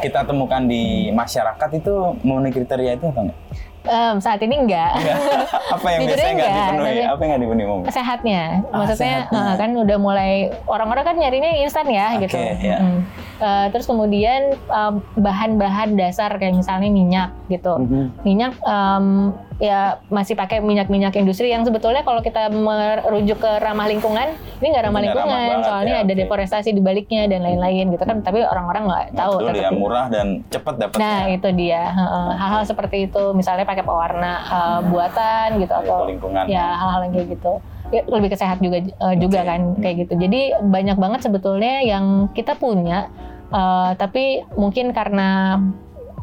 kita 0.04 0.20
temukan 0.22 0.62
di 0.68 1.10
masyarakat 1.10 1.70
itu 1.82 1.94
memenuhi 2.22 2.52
kriteria 2.62 3.00
itu 3.00 3.10
atau 3.10 3.26
enggak? 3.26 3.38
Em, 3.84 4.16
saat 4.16 4.38
ini 4.38 4.54
enggak. 4.60 4.94
apa 5.74 5.86
yang 5.88 6.00
biasanya 6.04 6.32
nggak 6.32 6.46
enggak, 6.46 6.66
dipenuhi? 6.68 6.86
tapi- 6.88 7.02
Apa 7.04 7.18
yang 7.18 7.28
nggak 7.28 7.42
dipenuhi 7.42 7.66
umum? 7.66 7.80
sehatnya 7.88 8.42
Ah, 8.64 8.76
maksudnya 8.78 9.16
sehatnya. 9.24 9.42
eh, 9.44 9.54
kan 9.56 9.70
udah 9.74 9.98
mulai 9.98 10.32
orang-orang 10.64 11.04
kan 11.04 11.16
nyarinya 11.16 11.50
instan 11.58 11.86
ya 11.88 12.06
Oke, 12.12 12.22
gitu 12.24 12.38
iya. 12.38 12.78
Mm. 12.78 13.00
Eh, 13.38 13.66
terus 13.68 13.84
kemudian 13.84 14.42
em, 14.54 14.94
bahan-bahan 15.16 15.94
dasar 15.94 16.30
kayak 16.32 16.54
misalnya 16.54 16.88
minyak 16.88 17.28
gitu 17.48 17.74
Mhm. 17.76 18.22
minyak 18.22 18.54
em, 18.60 19.34
ya 19.62 20.02
masih 20.10 20.34
pakai 20.34 20.58
minyak-minyak 20.58 21.14
industri 21.14 21.54
yang 21.54 21.62
sebetulnya 21.62 22.02
kalau 22.02 22.18
kita 22.18 22.50
merujuk 22.50 23.38
ke 23.38 23.52
ramah 23.62 23.86
lingkungan 23.86 24.34
ini 24.58 24.66
nggak 24.74 24.90
ramah 24.90 24.98
Ini 24.98 25.06
nggak 25.06 25.22
ramah 25.22 25.30
lingkungan 25.30 25.38
banget 25.38 25.68
soalnya 25.70 25.94
ya, 25.94 26.02
ada 26.02 26.12
oke. 26.12 26.20
deforestasi 26.26 26.68
di 26.74 26.82
baliknya 26.82 27.22
dan 27.30 27.46
lain-lain 27.46 27.94
gitu 27.94 28.02
kan 28.02 28.26
tapi 28.26 28.42
orang-orang 28.42 28.90
nggak 28.90 29.06
tahu 29.14 29.34
Betul 29.38 29.62
ya, 29.62 29.70
murah 29.70 30.06
dan 30.10 30.42
cepat 30.50 30.74
dapat. 30.82 30.98
Nah 30.98 31.30
itu 31.30 31.48
dia 31.54 31.94
hal-hal 32.34 32.62
seperti 32.66 33.06
itu 33.06 33.22
misalnya 33.38 33.62
pakai 33.62 33.86
pewarna 33.86 34.32
eh, 34.50 34.80
buatan 34.90 35.48
gitu 35.62 35.74
atau 35.78 36.10
lingkungan. 36.10 36.42
ya 36.50 36.66
hal-hal 36.82 37.00
yang 37.06 37.12
kayak 37.14 37.28
gitu 37.38 37.52
ya, 37.94 38.02
lebih 38.10 38.28
ke 38.34 38.36
sehat 38.42 38.58
juga 38.58 38.82
eh, 38.82 39.14
juga 39.22 39.46
Oke. 39.46 39.46
kan 39.46 39.60
kayak 39.78 39.96
gitu 40.10 40.12
jadi 40.18 40.40
banyak 40.58 40.98
banget 40.98 41.20
sebetulnya 41.22 41.86
yang 41.86 42.26
kita 42.34 42.58
punya 42.58 43.06
eh, 43.54 43.90
tapi 43.94 44.42
mungkin 44.58 44.90
karena 44.90 45.62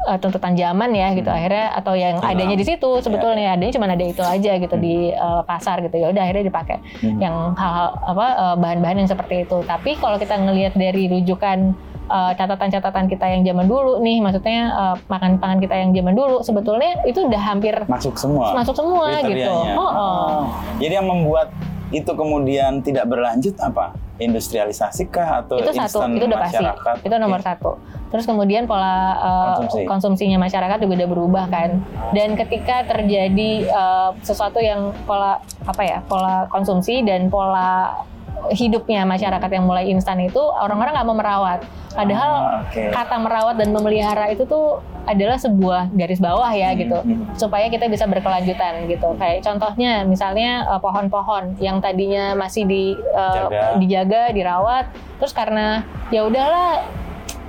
eh, 0.09 0.17
tuntutan 0.17 0.53
zaman 0.53 0.89
ya 0.91 1.13
gitu 1.13 1.25
Hmm. 1.25 1.37
akhirnya 1.37 1.65
atau 1.71 1.93
yang 1.93 2.17
Hilang. 2.17 2.33
adanya 2.33 2.55
di 2.55 2.65
situ 2.65 2.89
sebetulnya 2.99 3.53
adanya 3.53 3.71
cuma 3.71 3.85
ada 3.85 4.01
itu 4.03 4.19
aja 4.19 4.51
gitu 4.55 4.73
Hmm. 4.73 4.81
di 4.81 4.95
eh, 5.09 5.41
pasar 5.43 5.79
gitu 5.79 5.95
ya 5.95 6.09
udah 6.09 6.21
akhirnya 6.21 6.45
dipakai 6.45 6.77
Hmm. 6.99 7.17
yang 7.17 7.35
hal-hal 7.53 7.89
apa 8.03 8.25
eh, 8.27 8.55
bahan-bahan 8.57 8.97
yang 8.97 9.07
seperti 9.07 9.35
itu 9.43 9.61
tapi 9.63 9.93
kalau 9.95 10.17
kita 10.17 10.35
ngelihat 10.35 10.73
dari 10.73 11.05
rujukan 11.07 11.77
eh, 12.09 12.31
catatan-catatan 12.33 13.05
kita 13.05 13.25
yang 13.29 13.41
zaman 13.43 13.65
dulu 13.65 14.01
nih 14.01 14.17
maksudnya 14.17 14.59
eh, 14.67 14.95
makan-pangan 15.05 15.59
kita 15.59 15.75
yang 15.77 15.91
zaman 15.91 16.13
dulu 16.13 16.41
sebetulnya 16.41 16.97
itu 17.03 17.21
udah 17.21 17.37
hampir 17.39 17.77
masuk 17.85 18.17
semua. 18.17 18.51
masuk 18.51 18.73
semua 18.73 19.21
gitu 19.21 19.53
oh, 19.77 19.85
oh. 19.85 20.39
Jadi 20.77 20.93
yang 20.95 21.05
membuat 21.05 21.53
itu 21.89 22.09
kemudian 22.09 22.81
tidak 22.81 23.05
berlanjut 23.05 23.53
apa? 23.57 23.93
Industrialisasi 24.19 25.07
kah 25.09 25.41
atau 25.43 25.57
itu 25.63 25.71
satu 25.71 26.03
instan 26.03 26.09
itu 26.19 26.25
udah 26.27 26.39
pasti 26.43 26.65
itu 27.07 27.15
nomor 27.15 27.39
Oke. 27.39 27.47
satu 27.47 27.71
terus 28.11 28.25
kemudian 28.27 28.67
pola 28.67 29.15
uh, 29.15 29.55
Konsumsi. 29.63 29.87
konsumsinya 29.87 30.37
masyarakat 30.41 30.77
juga 30.83 30.93
udah 30.99 31.09
berubah 31.09 31.45
kan 31.47 31.79
dan 32.11 32.35
ketika 32.35 32.83
terjadi 32.85 33.69
uh, 33.71 34.11
sesuatu 34.21 34.59
yang 34.59 34.91
pola 35.07 35.39
apa 35.63 35.81
ya 35.87 35.97
pola 36.05 36.45
konsumsi 36.51 37.01
dan 37.07 37.31
pola 37.31 38.03
hidupnya 38.51 39.03
masyarakat 39.03 39.49
yang 39.51 39.65
mulai 39.67 39.91
instan 39.91 40.19
itu 40.23 40.39
orang-orang 40.39 40.95
nggak 40.95 41.07
mau 41.07 41.17
merawat 41.17 41.59
padahal 41.93 42.31
Ah, 42.39 42.61
oke. 42.63 42.81
kata 42.93 43.15
merawat 43.17 43.55
dan 43.57 43.69
memelihara 43.73 44.29
itu 44.29 44.45
tuh 44.45 44.79
adalah 45.09 45.41
sebuah 45.41 45.89
garis 45.97 46.21
bawah 46.21 46.47
ya 46.53 46.77
gitu 46.77 47.01
hmm. 47.01 47.33
supaya 47.33 47.65
kita 47.65 47.89
bisa 47.89 48.05
berkelanjutan 48.05 48.85
gitu 48.85 49.17
kayak 49.17 49.41
contohnya 49.41 50.05
misalnya 50.05 50.69
eh, 50.69 50.79
pohon-pohon 50.79 51.57
yang 51.57 51.81
tadinya 51.81 52.37
masih 52.37 52.63
di 52.69 52.93
Jaga. 52.93 53.61
dijaga 53.81 54.23
dirawat 54.31 54.85
terus 55.17 55.33
karena 55.33 55.81
ya 56.13 56.29
udahlah 56.29 56.85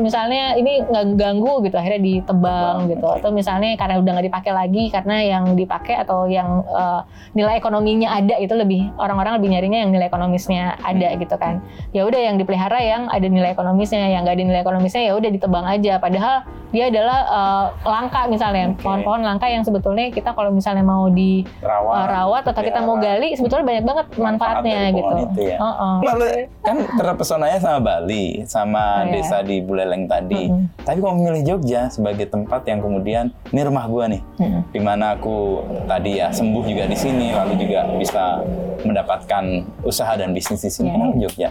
misalnya 0.00 0.56
ini 0.56 0.80
nggak 0.82 1.06
ganggu 1.14 1.62
gitu 1.62 1.76
akhirnya 1.76 2.00
ditebang 2.00 2.28
Tebang, 2.40 2.76
gitu 2.88 3.06
atau 3.20 3.30
misalnya 3.30 3.76
karena 3.76 4.00
udah 4.00 4.12
nggak 4.16 4.26
dipakai 4.26 4.52
lagi 4.52 4.84
karena 4.88 5.16
yang 5.20 5.44
dipakai 5.52 5.94
atau 6.00 6.24
yang 6.24 6.64
eh, 6.66 7.00
nilai 7.32 7.56
ekonominya 7.56 8.16
ada 8.16 8.34
itu 8.36 8.54
lebih 8.54 8.88
orang-orang 8.96 9.36
lebih 9.36 9.52
nyarinya 9.52 9.78
yang 9.84 9.90
nilai 9.92 10.08
ekonomisnya 10.08 10.78
ada 10.80 11.08
Hmm. 11.10 11.18
gitu 11.18 11.36
kan 11.36 11.54
ya 11.90 12.06
udah 12.06 12.20
yang 12.22 12.38
dipelihara 12.38 12.78
yang 12.78 13.02
ada 13.06 13.26
nilai 13.26 13.50
ekonomisnya 13.50 14.08
yang 14.08 14.22
nggak 14.22 14.36
ada 14.38 14.44
nilai 14.46 14.62
ekonomisnya 14.62 15.02
ya 15.02 15.12
udah 15.12 15.30
ditebang 15.30 15.66
aja 15.66 15.98
padahal 15.98 16.46
dia 16.70 16.86
adalah 16.86 17.18
eh, 17.26 17.66
langka 17.82 18.30
misalnya 18.30 18.70
Oke. 18.70 18.86
pohon-pohon 18.86 19.20
langka 19.20 19.50
yang 19.50 19.66
sebetulnya 19.66 20.06
kita 20.08 20.30
kalau 20.30 20.54
misalnya 20.54 20.86
mau 20.86 21.10
di 21.10 21.42
rawat, 21.58 21.94
uh, 21.98 22.06
rawat 22.06 22.42
atau 22.46 22.62
kita 22.62 22.78
mau 22.80 22.94
gali 22.94 23.34
sebetulnya 23.34 23.66
banyak 23.66 23.84
banget 23.84 24.06
manfaatnya 24.14 24.80
gitu. 24.94 25.14
itu 25.26 25.40
ya. 25.50 25.58
Heeh. 25.58 25.94
Lalu 26.06 26.26
kan 26.62 26.76
terpesonanya 26.94 27.58
sama 27.58 27.78
Bali, 27.82 28.46
sama 28.46 29.02
Oh, 29.02 29.10
iya. 29.10 29.18
desa 29.18 29.42
di 29.42 29.58
Buleleng 29.58 29.89
tadi. 30.06 30.48
Mm-mm. 30.48 30.84
Tapi 30.86 30.98
kok 31.02 31.14
memilih 31.16 31.42
Jogja 31.42 31.90
sebagai 31.90 32.26
tempat 32.30 32.62
yang 32.66 32.80
kemudian 32.80 33.34
ini 33.50 33.60
rumah 33.66 33.84
gua 33.90 34.06
nih, 34.06 34.22
Mm-mm. 34.38 34.62
di 34.70 34.80
mana 34.80 35.18
aku 35.18 35.64
tadi 35.90 36.22
ya 36.22 36.30
sembuh 36.30 36.62
juga 36.64 36.84
di 36.86 36.96
sini, 36.96 37.34
lalu 37.34 37.58
juga 37.58 37.90
bisa 37.98 38.42
mendapatkan 38.86 39.44
usaha 39.84 40.12
dan 40.16 40.32
bisnis 40.32 40.62
di 40.62 40.70
sini. 40.70 40.88
Iya. 40.90 40.96
Kenapa 40.96 41.14
Jogja? 41.18 41.48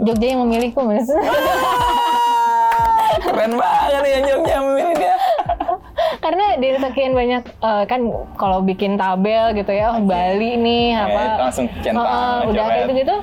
Jogja 0.00 0.26
yang 0.26 0.40
memilihku 0.46 0.80
mas. 0.84 1.08
Keren 3.20 3.52
banget 3.58 4.02
ya 4.06 4.18
Jogja 4.24 4.56
memilih 4.62 4.94
dia. 4.96 5.16
Karena 6.24 6.44
dari 6.60 6.78
sekian 6.78 7.12
banyak 7.16 7.42
eh, 7.48 7.84
kan 7.88 8.00
kalau 8.36 8.60
bikin 8.60 9.00
tabel 9.00 9.56
gitu 9.56 9.72
ya, 9.72 9.96
oh, 9.96 10.02
Bali 10.04 10.56
nih 10.60 10.92
apa 10.96 11.48
langsung 11.48 11.66
centang, 11.80 12.04
Heeh, 12.04 12.38
udah 12.52 12.62
kayak 12.68 12.84
gitu 12.84 12.92
gitu. 13.04 13.16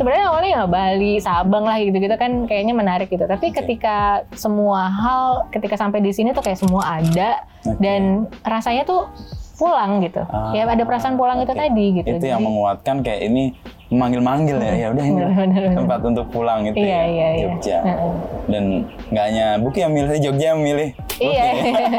Sebenarnya 0.00 0.32
awalnya 0.32 0.50
ya 0.50 0.62
Bali, 0.64 1.20
Sabang 1.20 1.68
lah 1.68 1.76
gitu-gitu 1.76 2.16
kan 2.16 2.48
kayaknya 2.48 2.72
menarik 2.72 3.12
gitu. 3.12 3.20
Tapi 3.20 3.52
ketika 3.52 4.24
semua 4.32 4.88
hal 4.88 5.44
ketika 5.52 5.76
sampai 5.76 6.00
di 6.00 6.08
sini 6.08 6.32
tuh 6.32 6.40
kayak 6.40 6.56
semua 6.56 6.80
ada 6.96 7.44
Oke. 7.62 7.76
dan 7.76 8.24
rasanya 8.40 8.88
tuh 8.88 9.12
pulang 9.54 10.00
gitu. 10.00 10.24
Ah, 10.24 10.56
ya 10.56 10.64
ada 10.64 10.80
perasaan 10.80 11.20
pulang 11.20 11.36
itu 11.38 11.52
oke. 11.52 11.60
tadi 11.60 11.86
gitu. 11.94 12.08
Itu 12.10 12.24
yang 12.24 12.40
Jadi- 12.40 12.48
menguatkan 12.48 12.96
kayak 13.04 13.20
ini 13.28 13.52
memanggil-manggil 13.92 14.56
ya. 14.56 14.72
Ya 14.72 14.86
udah 14.88 15.04
ini 15.04 15.20
tempat 15.76 16.00
untuk 16.00 16.32
pulang 16.32 16.64
itu 16.64 16.80
Iya, 16.80 16.88
ya. 16.88 17.02
iya, 17.04 17.28
iya. 17.28 17.44
Jogja. 17.44 17.76
Heeh. 17.84 18.12
Dan 18.48 18.64
nggak 19.12 19.24
hanya 19.28 19.46
Buki 19.60 19.84
yang 19.84 19.92
milih 19.92 20.16
Jogja 20.16 20.46
yang 20.56 20.64
milih. 20.64 20.96
Iya, 21.20 21.46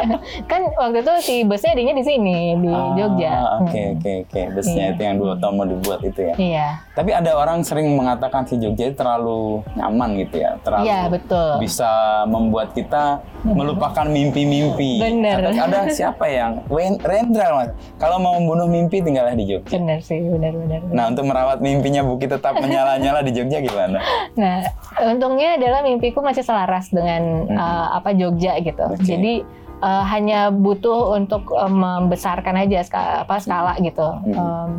kan 0.52 0.62
waktu 0.74 0.98
itu 1.00 1.14
si 1.22 1.36
busnya 1.42 1.72
adanya 1.72 1.94
di 1.94 2.04
sini 2.04 2.38
di 2.58 2.68
Ah, 2.68 2.92
Jogja. 2.94 3.32
Oke 3.60 3.80
Hmm. 3.82 3.96
oke 3.96 4.12
oke. 4.26 4.42
Busnya 4.52 4.84
Iya. 4.84 4.92
itu 4.92 5.02
yang 5.04 5.16
dua 5.16 5.34
tomo 5.38 5.62
dibuat 5.64 6.02
itu 6.02 6.20
ya. 6.24 6.34
Iya, 6.36 6.68
Tapi 6.92 7.10
ada 7.12 7.32
orang 7.34 7.62
sering 7.62 7.94
mengatakan 7.94 8.44
si 8.44 8.58
Jogja 8.58 8.88
itu 8.88 8.98
terlalu 8.98 9.42
nyaman 9.74 10.18
gitu 10.18 10.36
ya, 10.38 10.58
terlalu 10.60 10.86
iya 10.86 11.02
betul. 11.06 11.50
bisa 11.58 11.90
membuat 12.26 12.74
kita 12.74 13.22
melupakan 13.44 14.06
mimpi-mimpi. 14.06 15.00
Bener. 15.00 15.38
Ada, 15.44 15.50
ada 15.64 15.80
siapa 15.88 16.26
yang 16.26 16.62
Rendra 17.00 17.48
mas? 17.56 17.70
Kalau 17.98 18.18
mau 18.18 18.36
membunuh 18.36 18.66
mimpi 18.66 19.00
tinggallah 19.00 19.34
di 19.34 19.46
Jogja. 19.46 19.70
Bener 19.72 20.00
sih, 20.00 20.18
benar-benar. 20.20 20.82
Nah 20.88 21.06
untuk 21.08 21.26
merawat 21.26 21.60
mimpinya 21.60 22.02
Buki 22.02 22.26
tetap 22.26 22.58
menyala-nyala 22.58 23.22
di 23.22 23.32
Jogja 23.32 23.60
gimana? 23.60 23.98
Nah, 24.34 24.62
untungnya 25.00 25.56
adalah 25.56 25.82
mimpiku 25.82 26.20
masih 26.20 26.42
selaras 26.42 26.90
dengan 26.90 27.22
Hmm. 27.44 27.54
uh, 27.54 27.98
apa 27.98 28.12
Jogja 28.12 28.58
gitu. 28.58 28.82
Oke. 28.84 29.11
Jadi 29.18 29.34
uh, 29.82 30.04
hanya 30.08 30.54
butuh 30.54 31.18
untuk 31.18 31.50
uh, 31.52 31.70
membesarkan 31.70 32.56
aja 32.56 32.86
skala, 32.86 33.26
apa 33.26 33.36
skala 33.42 33.74
gitu. 33.82 34.08
Hmm. 34.32 34.36
Um, 34.38 34.70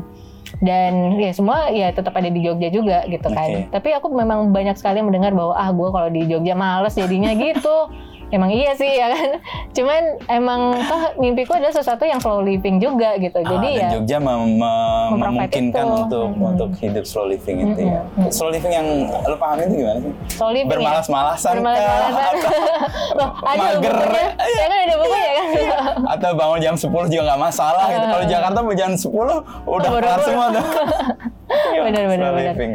dan 0.63 1.17
ya 1.19 1.33
semua 1.33 1.73
ya 1.73 1.91
tetap 1.91 2.15
ada 2.15 2.29
di 2.31 2.45
Jogja 2.45 2.69
juga 2.71 3.03
gitu 3.09 3.27
kan. 3.33 3.67
Tapi 3.73 3.89
aku 3.97 4.13
memang 4.13 4.55
banyak 4.55 4.79
sekali 4.79 5.03
mendengar 5.03 5.35
bahwa 5.35 5.57
ah 5.59 5.73
gue 5.75 5.89
kalau 5.91 6.09
di 6.13 6.23
Jogja 6.29 6.55
males 6.55 6.95
jadinya 6.95 7.35
gitu. 7.51 7.91
Emang 8.33 8.49
iya 8.49 8.73
sih 8.73 8.89
ya 8.89 9.07
kan. 9.07 9.29
Cuman 9.77 10.03
emang 10.27 10.61
toh 10.83 11.03
mimpiku 11.17 11.53
adalah 11.53 11.69
sesuatu 11.71 12.03
yang 12.03 12.17
slow 12.17 12.41
living 12.41 12.81
juga 12.81 13.13
gitu. 13.17 13.37
Jadi 13.39 13.69
Ah, 13.69 13.77
ya 13.77 13.81
dan 13.83 13.93
Jogja 13.95 14.17
mem- 14.19 14.57
mem- 14.57 15.21
memungkinkan 15.21 15.85
itu. 15.85 15.97
untuk 16.01 16.29
Hmm. 16.33 16.49
untuk 16.49 16.71
hidup 16.77 17.05
slow 17.05 17.27
living 17.27 17.57
itu 17.69 17.81
ya. 17.87 18.01
Hmm. 18.11 18.33
Slow 18.33 18.49
living 18.49 18.73
yang 18.73 18.89
lo 19.23 19.37
paham 19.37 19.61
itu 19.61 19.75
gimana 19.79 19.99
sih? 20.01 20.13
slow 20.33 20.51
living 20.51 20.65
ya. 20.67 20.81
Bermalas-malasan? 20.81 21.53
Bermalas-malasan. 21.55 22.35
Loh, 23.21 23.31
ada 23.39 23.53
loh 23.53 23.65
Mager. 23.77 23.93
bukunya. 23.93 24.29
Ya 24.41 24.65
kan 24.65 24.79
ada 24.81 24.95
bukunya 24.97 25.31
kan. 25.31 25.47
Atau 26.09 26.31
bangun 26.33 26.59
jam 26.59 26.75
10 26.75 26.89
juga 27.07 27.23
nggak 27.27 27.41
masalah 27.43 27.87
gitu. 27.87 28.07
Kalau 28.09 28.25
Jakarta 28.27 28.59
mau 28.59 28.73
jam 28.73 28.93
10 28.95 29.13
udah 29.69 29.91
Oh, 29.93 30.01
kelar 30.01 30.21
semua 30.23 30.47
tuh. 30.51 30.65
benar 31.85 32.05
benar 32.07 32.17
Slow 32.19 32.33
benar. 32.33 32.49
living. 32.49 32.73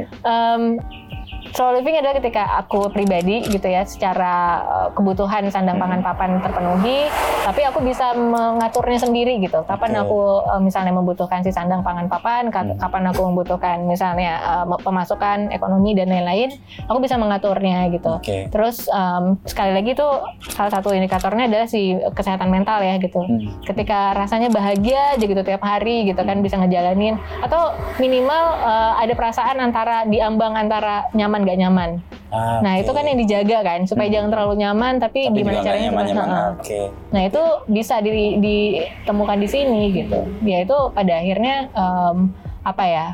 Slow 1.58 1.74
living 1.74 1.98
adalah 1.98 2.22
ketika 2.22 2.54
aku 2.62 2.86
pribadi 2.94 3.42
gitu 3.42 3.66
ya 3.66 3.82
secara 3.82 4.62
uh, 4.62 4.90
kebutuhan 4.94 5.50
sandang 5.50 5.82
pangan 5.82 6.06
papan 6.06 6.38
terpenuhi 6.38 7.10
tapi 7.42 7.66
aku 7.66 7.82
bisa 7.82 8.14
mengaturnya 8.14 9.02
sendiri 9.02 9.42
gitu 9.42 9.66
kapan 9.66 9.98
aku 9.98 10.46
uh, 10.46 10.62
misalnya 10.62 10.94
membutuhkan 10.94 11.42
si 11.42 11.50
sandang 11.50 11.82
pangan 11.82 12.06
papan 12.06 12.54
Hmm. 12.54 12.78
kapan 12.78 13.10
aku 13.10 13.26
membutuhkan 13.26 13.90
misalnya 13.90 14.38
uh, 14.46 14.78
pemasukan 14.78 15.50
ekonomi 15.50 15.98
dan 15.98 16.14
lain-lain 16.14 16.54
aku 16.86 17.02
bisa 17.02 17.18
mengaturnya 17.18 17.90
gitu 17.90 18.22
Oke. 18.22 18.54
terus 18.54 18.86
em, 18.90 19.40
sekali 19.48 19.74
lagi 19.74 19.98
tuh 19.98 20.22
salah 20.54 20.70
satu 20.70 20.94
indikatornya 20.94 21.50
adalah 21.50 21.66
si 21.66 21.98
kesehatan 22.14 22.54
mental 22.54 22.86
ya 22.86 23.02
gitu 23.02 23.18
Hmm. 23.18 23.50
ketika 23.66 24.14
rasanya 24.14 24.54
bahagia 24.54 25.18
aja 25.18 25.26
gitu 25.26 25.42
tiap 25.42 25.66
hari 25.66 26.06
gitu 26.06 26.22
kan 26.22 26.38
bisa 26.46 26.62
ngejalanin 26.62 27.18
atau 27.42 27.74
minimal 27.98 28.44
uh, 28.62 28.94
ada 29.02 29.18
perasaan 29.18 29.58
antara 29.58 30.06
diambang 30.06 30.54
antara 30.54 31.10
nyaman 31.18 31.47
gak 31.48 31.58
nyaman. 31.58 31.90
Ah, 32.28 32.60
Nah 32.60 32.76
itu 32.76 32.92
kan 32.92 33.02
yang 33.02 33.16
dijaga 33.16 33.64
kan 33.64 33.80
supaya 33.84 34.08
jangan 34.10 34.30
terlalu 34.30 34.60
nyaman 34.60 35.00
tapi, 35.00 35.26
Tapi 35.26 35.38
gimana 35.38 35.58
caranya 35.58 35.64
supaya- 35.64 35.88
nyaman-nyaman. 35.88 36.28
Heeh. 36.28 36.50
Oke. 36.54 36.80
Nah 37.10 37.22
itu 37.24 37.42
bisa 37.68 37.96
di- 37.98 38.38
ditemukan 38.38 39.38
di 39.40 39.48
sini 39.48 39.82
gitu. 39.96 40.20
Ya 40.44 40.58
itu 40.60 40.78
pada 40.92 41.14
akhirnya 41.16 41.56
em, 41.70 42.18
apa 42.62 42.84
ya 42.84 43.06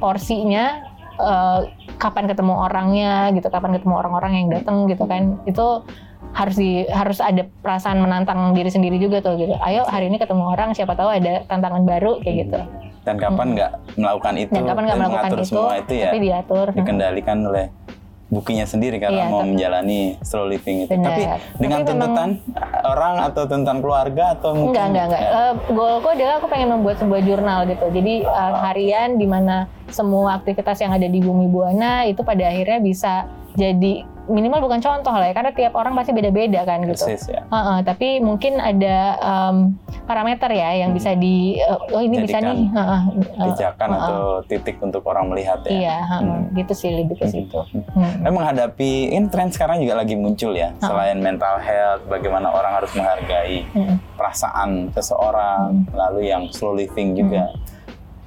porsinya 0.00 0.86
eh, 1.16 1.60
kapan 1.96 2.24
ketemu 2.26 2.54
orangnya 2.56 3.12
gitu, 3.30 3.46
kapan 3.46 3.76
ketemu 3.76 3.94
orang-orang 3.94 4.32
yang 4.34 4.48
datang 4.50 4.86
gitu 4.86 5.04
kan 5.04 5.36
itu 5.44 5.84
harus 6.30 6.54
di 6.54 6.86
harus 6.86 7.18
ada 7.18 7.42
perasaan 7.58 7.98
menantang 7.98 8.54
diri 8.54 8.70
sendiri 8.70 8.96
juga 8.96 9.20
tuh 9.20 9.36
gitu. 9.36 9.52
Ayo 9.58 9.82
hari 9.84 10.06
ini 10.06 10.16
ketemu 10.16 10.46
orang 10.48 10.72
siapa 10.72 10.94
tahu 10.94 11.10
ada 11.10 11.42
tantangan 11.44 11.82
baru 11.82 12.22
kayak 12.22 12.36
gitu. 12.46 12.60
Dan 13.00 13.16
kapan 13.16 13.56
nggak 13.56 13.70
melakukan 13.96 14.34
itu? 14.36 14.52
Dan 14.54 14.64
kapan 14.64 14.82
nggak 14.86 14.98
melakukan 15.00 15.30
itu, 15.32 15.44
semua 15.48 15.72
itu 15.74 15.92
ya? 15.94 16.04
tapi 16.06 16.18
diatur. 16.20 16.66
Dikendalikan 16.70 17.38
oleh 17.42 17.64
bukinya 18.30 18.62
sendiri 18.62 18.96
karena 18.96 19.26
Iya, 19.26 19.28
mau 19.28 19.42
tapi- 19.42 19.50
menjalani 19.52 20.00
slow 20.22 20.46
living 20.46 20.86
itu. 20.86 20.90
Benar. 20.90 21.06
Tapi 21.10 21.22
dengan 21.58 21.80
Tapi 21.82 21.90
memang- 21.90 21.90
tuntutan 21.90 22.30
orang 22.84 23.14
atau 23.20 23.42
tuntutan 23.44 23.78
keluarga 23.80 24.24
atau 24.32 24.50
mungkin 24.54 24.70
Enggak, 24.70 24.86
enggak, 24.86 25.04
enggak. 25.04 25.22
Eh, 25.26 25.52
goalku 25.68 26.08
adalah 26.08 26.34
aku 26.38 26.46
pengen 26.46 26.68
membuat 26.70 26.96
sebuah 26.96 27.20
jurnal 27.20 27.58
gitu. 27.66 27.86
Jadi 27.90 28.14
eh, 28.22 28.52
harian 28.62 29.10
di 29.14 29.26
mana 29.26 29.56
semua 29.86 30.38
aktivitas 30.38 30.78
yang 30.78 30.92
ada 30.92 31.04
di 31.04 31.18
Bumi 31.18 31.46
Buana 31.46 32.06
itu 32.06 32.22
pada 32.22 32.46
akhirnya 32.46 32.78
bisa 32.78 33.26
jadi 33.52 34.06
minimal 34.30 34.62
bukan 34.62 34.78
contoh 34.78 35.10
lah 35.10 35.26
ya, 35.26 35.34
karena 35.34 35.50
tiap 35.50 35.74
orang 35.74 35.92
pasti 35.92 36.14
beda-beda 36.14 36.62
kan 36.62 36.86
gitu. 36.86 37.02
Persis 37.04 37.26
ya. 37.26 37.42
Heeh, 37.44 37.78
tapi 37.82 38.22
mungkin 38.22 38.56
ada 38.56 38.96
em, 39.18 39.74
parameter 40.06 40.46
ya 40.48 40.86
yang 40.86 40.94
bisa 40.94 41.12
di 41.12 41.58
eh, 41.58 41.78
oh 41.90 41.98
ini 41.98 42.22
bisa 42.22 42.38
Jadikan 42.38 42.54
nih 42.54 42.66
heeh, 42.70 43.00
eh, 43.18 43.46
Pijakan 43.50 43.88
heeh. 43.90 44.00
atau 44.00 44.20
titik 44.46 44.76
untuk 44.78 45.02
orang 45.04 45.26
melihat 45.28 45.58
ya. 45.66 45.70
Iya, 45.70 45.96
heeh, 46.06 46.20
Hmm. 46.22 46.54
gitu 46.54 46.72
sih 46.72 46.90
lebih 46.94 47.18
ke 47.18 47.26
situ. 47.26 47.58
Hmm. 47.74 48.22
Nah, 48.22 48.30
menghadapi 48.30 49.10
ini 49.10 49.26
tren 49.28 49.50
sekarang 49.50 49.82
juga 49.82 49.98
lagi 49.98 50.14
muncul 50.14 50.54
ya. 50.54 50.70
Selain 50.78 51.18
mental 51.18 51.58
health, 51.58 52.06
bagaimana 52.06 52.48
orang 52.48 52.78
harus 52.78 52.94
menghargai 52.94 53.66
Mm-mm. 53.74 53.98
perasaan 54.14 54.94
seseorang, 54.94 55.90
lalu 55.90 56.30
yang 56.30 56.46
slow 56.54 56.72
living 56.72 57.18
juga. 57.18 57.50
Hmm. 57.50 57.69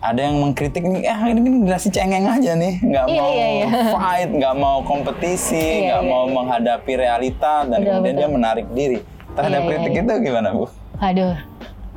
Ada 0.04 0.20
yang 0.20 0.44
mengkritik 0.44 0.84
nih, 0.84 1.08
ah 1.08 1.32
ini 1.32 1.40
kan 1.40 1.54
generasi 1.64 1.88
cengeng 1.88 2.28
aja 2.28 2.60
nih, 2.60 2.76
nggak 2.84 3.06
Iya, 3.08 3.22
mau 3.24 3.30
iya, 3.32 3.48
iya. 3.48 3.68
fight, 3.96 4.30
nggak 4.36 4.56
mau 4.60 4.78
kompetisi, 4.84 5.56
Iya, 5.56 5.96
nggak 5.96 6.02
iya, 6.04 6.12
mau 6.12 6.24
iya. 6.28 6.34
menghadapi 6.36 6.94
realita, 7.00 7.54
dan 7.64 7.80
Betul, 7.80 7.88
kemudian 7.88 8.12
betul. 8.12 8.20
dia 8.20 8.30
menarik 8.36 8.68
diri. 8.76 9.00
Terhadap 9.32 9.48
Iya, 9.56 9.64
iya, 9.64 9.70
kritik 9.72 9.92
iya. 9.96 10.02
itu 10.04 10.14
gimana 10.20 10.50
bu? 10.52 10.66
Aduh, 11.00 11.34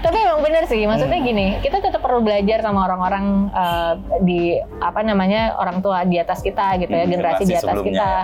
Tapi 0.00 0.16
emang 0.16 0.40
bener 0.40 0.64
sih, 0.64 0.80
maksudnya 0.88 1.20
gini, 1.20 1.60
kita 1.60 1.80
tetap 1.80 2.00
perlu 2.00 2.24
belajar 2.24 2.64
sama 2.64 2.88
orang-orang 2.88 3.24
eh, 3.52 3.92
di 4.24 4.40
apa 4.80 5.04
namanya 5.04 5.56
orang 5.60 5.84
tua 5.84 6.04
di 6.04 6.16
atas 6.16 6.40
kita 6.40 6.80
gitu 6.80 6.88
ya, 6.90 7.04
Hmm, 7.04 7.12
generasi 7.12 7.42
di 7.44 7.54
atas 7.54 7.78
kita. 7.80 8.00
ya. 8.00 8.22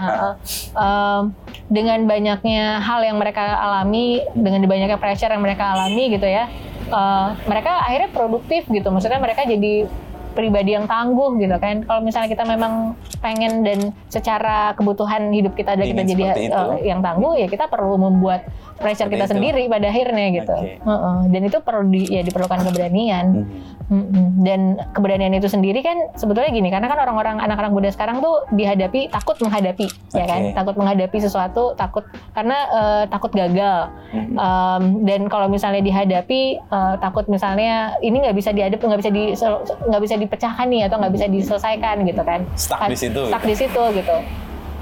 Em, 0.73 1.23
dengan 1.69 1.99
banyaknya 2.07 2.81
hal 2.81 3.05
yang 3.05 3.19
mereka 3.21 3.45
alami, 3.59 4.25
dengan 4.33 4.65
banyaknya 4.65 4.97
pressure 4.97 5.29
yang 5.29 5.45
mereka 5.45 5.77
alami 5.77 6.17
gitu 6.17 6.25
ya, 6.25 6.49
eh, 6.89 7.29
mereka 7.45 7.85
akhirnya 7.85 8.09
produktif 8.11 8.65
gitu. 8.69 8.89
Maksudnya 8.89 9.21
mereka 9.21 9.45
jadi 9.45 9.85
pribadi 10.37 10.77
yang 10.77 10.85
tangguh 10.85 11.41
gitu 11.41 11.57
kan. 11.57 11.83
Kalau 11.89 12.01
misalnya 12.05 12.29
kita 12.29 12.45
memang 12.45 12.93
pengen 13.25 13.65
dan 13.65 13.97
secara 14.13 14.77
kebutuhan 14.77 15.33
hidup 15.33 15.57
kita 15.57 15.73
ada 15.75 15.85
kita 15.89 16.05
jadi 16.05 16.25
eh, 16.53 16.69
yang 16.85 17.01
tangguh 17.01 17.41
ya 17.41 17.49
kita 17.49 17.67
perlu 17.73 17.97
membuat 17.97 18.45
pressure 18.77 19.09
Seperti 19.09 19.17
kita 19.17 19.27
itu. 19.27 19.33
sendiri 19.33 19.63
pada 19.73 19.87
akhirnya 19.89 20.27
gitu. 20.37 20.57
Oke. 20.57 20.73
Heeh. 20.79 21.19
Dan 21.33 21.41
itu 21.49 21.59
perlu 21.65 21.83
di, 21.89 22.03
ya 22.09 22.23
diperlukan 22.25 22.61
keberanian. 22.71 23.27
Hmm. 23.45 23.75
Mm-mm. 23.87 24.43
Dan 24.43 24.83
keberanian 24.99 25.31
itu 25.39 25.47
sendiri 25.47 25.79
kan 25.79 26.11
sebetulnya 26.19 26.51
gini, 26.51 26.75
karena 26.75 26.91
kan 26.91 26.99
orang-orang 27.07 27.39
anak-anak 27.39 27.71
muda 27.71 27.87
sekarang 27.95 28.19
tuh 28.19 28.43
dihadapi 28.51 29.15
takut 29.15 29.39
menghadapi, 29.39 29.87
ya 30.11 30.27
kan? 30.27 30.51
Takut 30.59 30.75
menghadapi 30.75 31.15
sesuatu, 31.23 31.79
takut 31.79 32.03
karena 32.35 32.67
eh, 32.67 33.05
takut 33.07 33.31
gagal. 33.31 33.87
Hmm. 34.11 34.35
Um, 34.35 34.83
dan 35.07 35.31
kalau 35.31 35.47
misalnya 35.47 35.87
dihadapi 35.87 36.59
eh, 36.59 36.95
takut 36.99 37.31
misalnya 37.31 37.95
ini 38.03 38.27
nggak 38.27 38.35
bisa 38.35 38.51
dihadapi, 38.51 38.83
nggak 38.83 39.01
bisa 39.07 39.13
di 39.15 39.25
nggak 39.63 40.03
bisa 40.03 40.15
dipecahkan 40.19 40.67
nih 40.67 40.91
atau 40.91 40.97
nggak 40.99 41.15
bisa 41.15 41.27
diselesaikan 41.31 42.03
gitu 42.11 42.23
kan? 42.27 42.43
Stuck 42.59 42.91
di 42.91 42.99
situ. 42.99 43.23
Stuck 43.31 43.47
di 43.47 43.55
situ 43.55 43.83
gitu. 43.95 44.17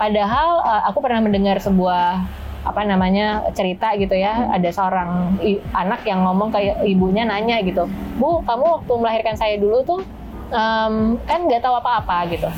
Padahal 0.00 0.64
eh, 0.64 0.82
aku 0.88 1.04
pernah 1.04 1.20
mendengar 1.20 1.60
sebuah 1.60 2.24
apa 2.64 2.80
namanya 2.83 3.26
cerita 3.52 3.92
gitu 3.94 4.12
ya. 4.12 4.50
Ada 4.50 4.73
seorang 4.73 5.37
anak 5.73 6.02
yang 6.02 6.25
ngomong 6.25 6.49
ke 6.49 6.59
ibunya 6.85 7.23
nanya 7.23 7.61
gitu 7.61 7.85
bu 8.14 8.40
kamu 8.42 8.80
waktu 8.80 8.92
melahirkan 8.94 9.35
saya 9.35 9.54
dulu 9.56 9.83
tuh 9.83 10.00
em, 10.49 10.94
kan 11.23 11.44
nggak 11.44 11.61
tahu 11.61 11.76
apa-apa 11.76 12.26
gitu. 12.28 12.49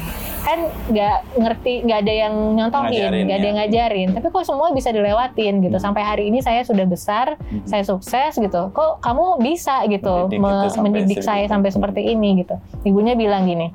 Kan 0.40 0.62
nggak 0.86 1.16
ngerti 1.34 1.82
nggak 1.82 1.98
ada 2.00 2.12
yang 2.22 2.34
nyontohin 2.54 3.26
nggak 3.26 3.34
ada 3.34 3.42
ya. 3.42 3.48
yang 3.50 3.56
ngajarin. 3.58 4.08
Tapi 4.14 4.26
kok 4.30 4.46
semua 4.46 4.70
bisa 4.70 4.94
dilewatin 4.94 5.58
gitu. 5.58 5.76
Sampai 5.76 6.00
hari 6.00 6.30
ini 6.30 6.38
saya 6.38 6.62
sudah 6.62 6.86
besar 6.86 7.34
Hmm. 7.36 7.66
saya 7.66 7.82
sukses 7.82 8.38
gitu. 8.38 8.70
Kok 8.70 9.02
kamu 9.02 9.42
bisa 9.42 9.82
gitu 9.86 10.30
Mendidik 10.30 10.38
me- 10.38 10.50
itu 10.52 10.68
sampai 10.70 10.84
mendidik 10.88 11.18
saya 11.20 11.44
sampai 11.46 11.70
seperti 11.70 12.00
ini 12.06 12.46
gitu? 12.46 12.54
Ibunya 12.82 13.12
bilang 13.12 13.42
gini 13.44 13.74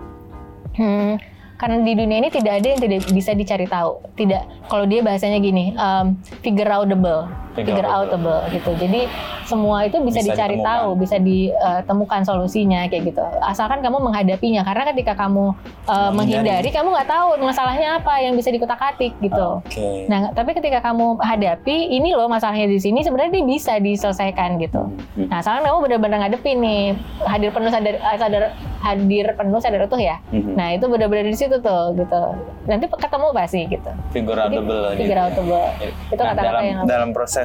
hmm, 0.71 1.19
karena 1.61 1.77
di 1.85 1.93
dunia 1.93 2.17
ini 2.25 2.33
tidak 2.33 2.57
ada 2.57 2.67
yang 2.73 2.81
tidak 2.81 3.05
bisa 3.13 3.37
dicari 3.37 3.69
tahu. 3.69 4.01
Tidak 4.17 4.65
kalau 4.65 4.89
dia 4.89 5.05
bahasanya 5.05 5.37
gini 5.37 5.77
um, 5.77 6.17
figure 6.41 6.73
outable 6.73 7.29
Figure 7.53 7.83
outable 7.83 8.39
gitu 8.49 8.71
jadi 8.75 9.11
semua 9.43 9.83
itu 9.83 9.99
bisa, 9.99 10.19
Bisa 10.19 10.31
dicari 10.31 10.55
ditemukan. 10.55 10.71
tahu 10.79 10.89
bisa 10.95 11.17
ditemukan 11.19 12.21
solusinya 12.23 12.87
kayak 12.87 13.03
gitu 13.05 13.19
asalkan 13.41 13.79
kamu 13.79 13.99
menghadapinya 13.99 14.61
karena 14.61 14.83
ketika 14.87 15.13
kamu 15.17 15.51
uh, 15.85 16.11
Menghindari. 16.11 16.69
kamu 16.69 16.87
nggak 16.89 17.09
tahu 17.09 17.27
masalahnya 17.37 17.99
apa 17.99 18.13
yang 18.19 18.33
bisa 18.33 18.47
dikutak-atik 18.49 19.11
gitu 19.19 19.59
Oke. 19.61 20.07
Nah, 20.07 20.31
tapi 20.31 20.51
ketika 20.51 20.79
kamu 20.81 21.19
hadapi, 21.19 21.91
ini 21.91 22.11
loh 22.11 22.25
masalahnya 22.25 22.65
di 22.65 22.77
sini 22.77 23.01
sebenarnya 23.01 23.31
dia 23.33 23.45
bisa 23.45 23.73
diselesaikan 23.77 24.57
gitu. 24.57 24.87
Hmm. 25.15 25.27
Nah, 25.27 25.39
asalkan 25.39 25.63
kamu 25.63 25.77
benar-benar 25.81 26.17
ngadepin 26.21 26.57
nih, 26.57 26.83
hadir 27.21 27.49
penuh 27.49 27.67
sadar, 27.67 27.95
eh, 27.95 28.17
sadar 28.17 28.43
hadir 28.79 29.25
penuh 29.31 29.59
sadar 29.59 29.81
utuh 29.83 29.99
ya. 29.99 30.17
Mhm. 30.31 30.53
Nah, 30.53 30.67
itu 30.71 30.85
benar-benar 30.85 31.25
di 31.25 31.35
situ 31.35 31.57
tuh 31.57 31.93
gitu. 31.93 32.21
Nanti 32.63 32.85
ketemu 32.87 33.27
pasti 33.31 33.61
gitu. 33.67 33.91
figure 34.09 34.39
outable 34.39 34.81
gitu 34.89 34.99
figure 34.99 35.19
ya. 35.19 35.25
outable. 35.27 35.65
Itu 35.79 35.91
Nah, 36.17 36.29
kata-kata 36.29 36.41
dalam, 36.43 36.63
yang 36.63 36.79
dalam 36.85 37.09
proses 37.11 37.40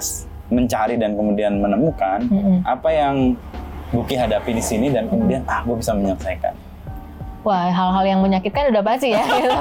mencari 0.46 0.94
dan 0.94 1.12
kemudian 1.12 1.58
menemukan 1.58 2.22
Mm-mm. 2.24 2.62
apa 2.62 2.88
yang 2.88 3.34
Buki 3.86 4.14
hadapi 4.14 4.50
di 4.50 4.60
sini 4.60 4.90
dan 4.90 5.06
kemudian 5.06 5.46
ah 5.46 5.62
gue 5.62 5.74
bisa 5.74 5.94
menyelesaikan. 5.94 6.58
Wah, 7.42 7.70
hal-hal 7.70 8.02
yang 8.04 8.18
menyakitkan 8.18 8.74
udah 8.74 8.82
pasti 8.82 9.14
ya. 9.14 9.22
gitu. 9.38 9.54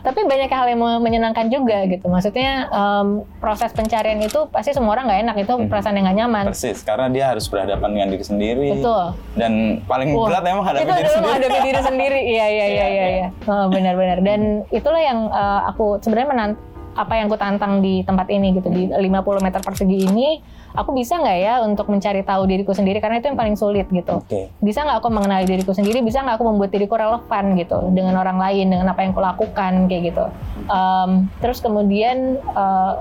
Tapi 0.00 0.22
banyak 0.22 0.46
hal 0.46 0.70
yang 0.70 0.78
menyenangkan 1.02 1.50
juga 1.50 1.82
gitu. 1.84 2.06
Maksudnya 2.06 2.70
em, 2.70 3.06
proses 3.38 3.74
pencarian 3.74 4.22
itu 4.22 4.46
pasti 4.46 4.70
semua 4.70 4.94
orang 4.94 5.10
nggak 5.10 5.20
enak 5.20 5.36
itu 5.42 5.52
Mhm. 5.52 5.66
perasaan 5.66 5.98
yang 5.98 6.06
nggak 6.06 6.18
nyaman. 6.22 6.44
Persis, 6.46 6.86
karena 6.86 7.10
dia 7.10 7.34
harus 7.34 7.50
berhadapan 7.50 7.90
dengan 7.90 8.08
diri 8.08 8.22
sendiri. 8.22 8.68
Betul. 8.78 9.04
Dan 9.34 9.52
paling 9.82 10.14
Wah, 10.14 10.30
berat 10.30 10.44
emang 10.46 10.62
hadapi 10.62 10.78
itu 10.80 10.92
diri 10.94 11.08
sendiri. 11.08 11.26
menghadapi 11.26 11.58
diri 11.66 11.80
sendiri. 11.82 12.20
Iya 12.22 12.46
iya 12.46 12.46
iya 12.46 12.66
Iya, 12.70 12.70
iya. 12.70 12.86
iya. 12.86 13.06
iya. 13.10 13.28
Oh, 13.44 13.66
Benar-benar. 13.66 14.18
Dan 14.22 14.40
itulah 14.70 15.02
yang 15.02 15.26
eh, 15.26 15.60
aku 15.66 15.98
sebenarnya 15.98 16.28
menant 16.30 16.54
apa 16.94 17.18
yang 17.18 17.26
aku 17.26 17.38
tantang 17.38 17.82
di 17.82 18.06
tempat 18.06 18.30
ini 18.30 18.54
gitu 18.54 18.70
di 18.70 18.86
50 18.86 19.02
meter 19.42 19.60
persegi 19.60 20.06
ini 20.06 20.38
aku 20.74 20.90
bisa 20.94 21.18
nggak 21.18 21.38
ya 21.38 21.54
untuk 21.62 21.86
mencari 21.90 22.22
tahu 22.22 22.46
diriku 22.46 22.74
sendiri? 22.74 22.98
Karena 22.98 23.22
itu 23.22 23.30
yang 23.30 23.38
paling 23.38 23.58
sulit 23.58 23.86
gitu. 23.90 24.22
Oke. 24.22 24.50
bisa 24.62 24.82
nggak 24.82 24.98
aku 25.02 25.08
mengenali 25.10 25.46
diriku 25.46 25.74
sendiri? 25.74 26.02
Bisa 26.02 26.22
nggak 26.22 26.38
aku 26.38 26.46
membuat 26.50 26.70
diriku 26.74 26.98
relevan 26.98 27.54
gitu 27.58 27.78
dengan 27.94 28.18
orang 28.18 28.38
lain 28.38 28.66
dengan 28.70 28.90
apa 28.90 29.06
yang 29.06 29.14
aku 29.14 29.22
lakukan 29.22 29.72
kayak 29.86 30.02
gitu. 30.14 30.24
Em, 30.70 31.10
terus 31.38 31.58
kemudian 31.62 32.38
eh, 32.38 32.94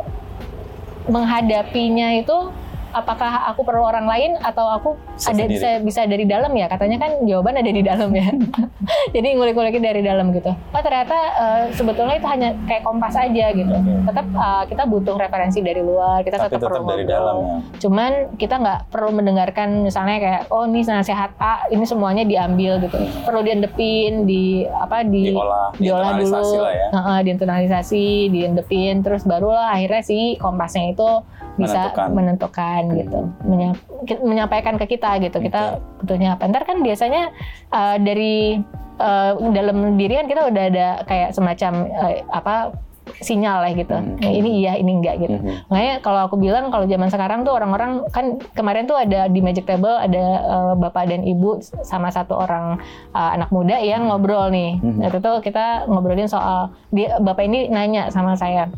menghadapinya 1.09 2.15
itu 2.15 2.53
apakah 2.93 3.49
aku 3.49 3.65
perlu 3.65 3.83
orang 3.83 4.05
lain 4.05 4.31
atau 4.39 4.69
aku 4.69 4.89
Bisa 5.13 5.29
ada 5.29 5.43
sendiri. 5.43 5.53
bisa 5.53 5.69
bisa 5.81 6.01
dari 6.05 6.25
dalam 6.25 6.53
ya 6.53 6.65
katanya 6.65 6.97
kan 6.97 7.11
jawaban 7.25 7.57
ada 7.57 7.67
di 7.67 7.81
dalam 7.81 8.09
ya 8.13 8.29
jadi 9.15 9.27
ngulik-ngulikin 9.33 9.81
dari 9.81 10.01
dalam 10.01 10.29
gitu 10.31 10.53
oh 10.53 10.81
ternyata 10.81 11.17
eh, 11.33 11.61
sebetulnya 11.73 12.15
itu 12.15 12.27
hanya 12.29 12.49
kayak 12.65 12.83
kompas 12.83 13.13
aja 13.13 13.45
gitu 13.51 13.73
Oke. 13.73 13.93
tetap 14.07 14.25
eh, 14.29 14.63
kita 14.69 14.83
butuh 14.85 15.15
referensi 15.17 15.59
dari 15.59 15.81
luar 15.81 16.21
kita 16.21 16.37
Tapi 16.37 16.45
tetap, 16.49 16.59
tetap 16.61 16.69
perlu 16.71 16.85
dari 16.87 17.05
dalam 17.05 17.35
ya. 17.35 17.55
cuman 17.81 18.11
kita 18.37 18.55
nggak 18.57 18.79
perlu 18.89 19.09
mendengarkan 19.11 19.69
misalnya 19.83 20.17
kayak 20.19 20.41
oh 20.49 20.63
ini 20.63 20.81
nasihat 20.83 21.31
A 21.37 21.65
ini 21.67 21.83
semuanya 21.83 22.23
diambil 22.23 22.77
gitu 22.79 22.97
perlu 23.25 23.41
diendepin 23.41 24.23
di 24.23 24.63
apa 24.69 25.01
di 25.01 25.33
Diolah, 25.33 25.73
diolah 25.75 26.11
dulu 26.13 26.29
diinternalisasi 26.29 26.57
lah 26.59 26.73
ya. 26.73 26.87
Heeh, 26.93 27.17
diinternalisasi 27.25 28.03
diendepin 28.29 28.95
terus 29.01 29.23
barulah 29.23 29.73
akhirnya 29.73 30.01
si 30.01 30.35
kompasnya 30.37 30.91
itu 30.91 31.09
bisa 31.55 31.79
Menentukan. 31.85 32.07
menentukan, 32.11 32.81
gitu 32.95 33.19
Menya- 33.43 33.77
ki- 34.03 34.21
menyampaikan 34.21 34.75
ke 34.75 34.85
kita 34.87 35.17
gitu 35.19 35.37
kita 35.37 35.61
butuhnya 35.97 36.33
apa 36.33 36.45
ntar 36.45 36.63
kan 36.63 36.79
biasanya 36.79 37.29
eh, 37.69 37.95
dari 37.99 38.57
eh, 38.95 39.31
dalam 39.49 39.77
diri 39.93 40.13
kan 40.15 40.25
kita 40.25 40.41
udah 40.45 40.63
ada 40.67 40.87
kayak 41.03 41.29
semacam 41.31 41.71
eh, 41.85 42.25
apa 42.27 42.73
sinyal 43.15 43.59
lah 43.59 43.71
gitu 43.71 43.93
Hmm. 43.93 44.15
Ini 44.17 44.49
iya 44.55 44.73
ini 44.73 44.95
enggak 44.95 45.19
gitu 45.19 45.35
Mhm. 45.35 45.67
Makanya 45.67 45.93
kalau 45.99 46.23
aku 46.23 46.35
bilang 46.35 46.71
kalau 46.71 46.87
zaman 46.87 47.07
sekarang 47.07 47.43
tuh 47.43 47.51
orang-orang 47.51 47.91
kan 48.09 48.25
kemarin 48.53 48.87
tuh 48.87 48.95
ada 48.95 49.27
di 49.27 49.37
Magic 49.37 49.63
Table 49.63 49.91
ada 49.91 50.23
eh, 50.39 50.73
bapak 50.73 51.05
dan 51.05 51.21
ibu 51.21 51.59
sama 51.83 52.07
satu 52.09 52.33
orang 52.33 52.79
eh, 53.11 53.29
anak 53.33 53.51
muda 53.51 53.75
yang 53.77 54.07
ngobrol 54.07 54.47
nih. 54.49 54.79
Mhm. 54.79 55.03
Itu 55.03 55.19
tuh 55.19 55.37
kita 55.39 55.85
ngobrolin 55.85 56.25
soal 56.25 56.71
dia 56.89 57.19
bapak 57.19 57.43
ini 57.43 57.67
nanya 57.67 58.07
sama 58.07 58.33
saya. 58.33 58.71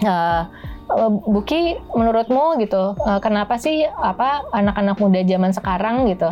eh, 0.00 0.42
Buki 1.26 1.78
menurutmu 1.94 2.58
gitu 2.58 2.98
eh, 2.98 3.20
kenapa 3.22 3.56
sih 3.56 3.86
apa 3.86 4.42
anak-anak 4.50 4.96
muda 4.98 5.20
zaman 5.22 5.52
sekarang 5.54 6.10
gitu 6.10 6.30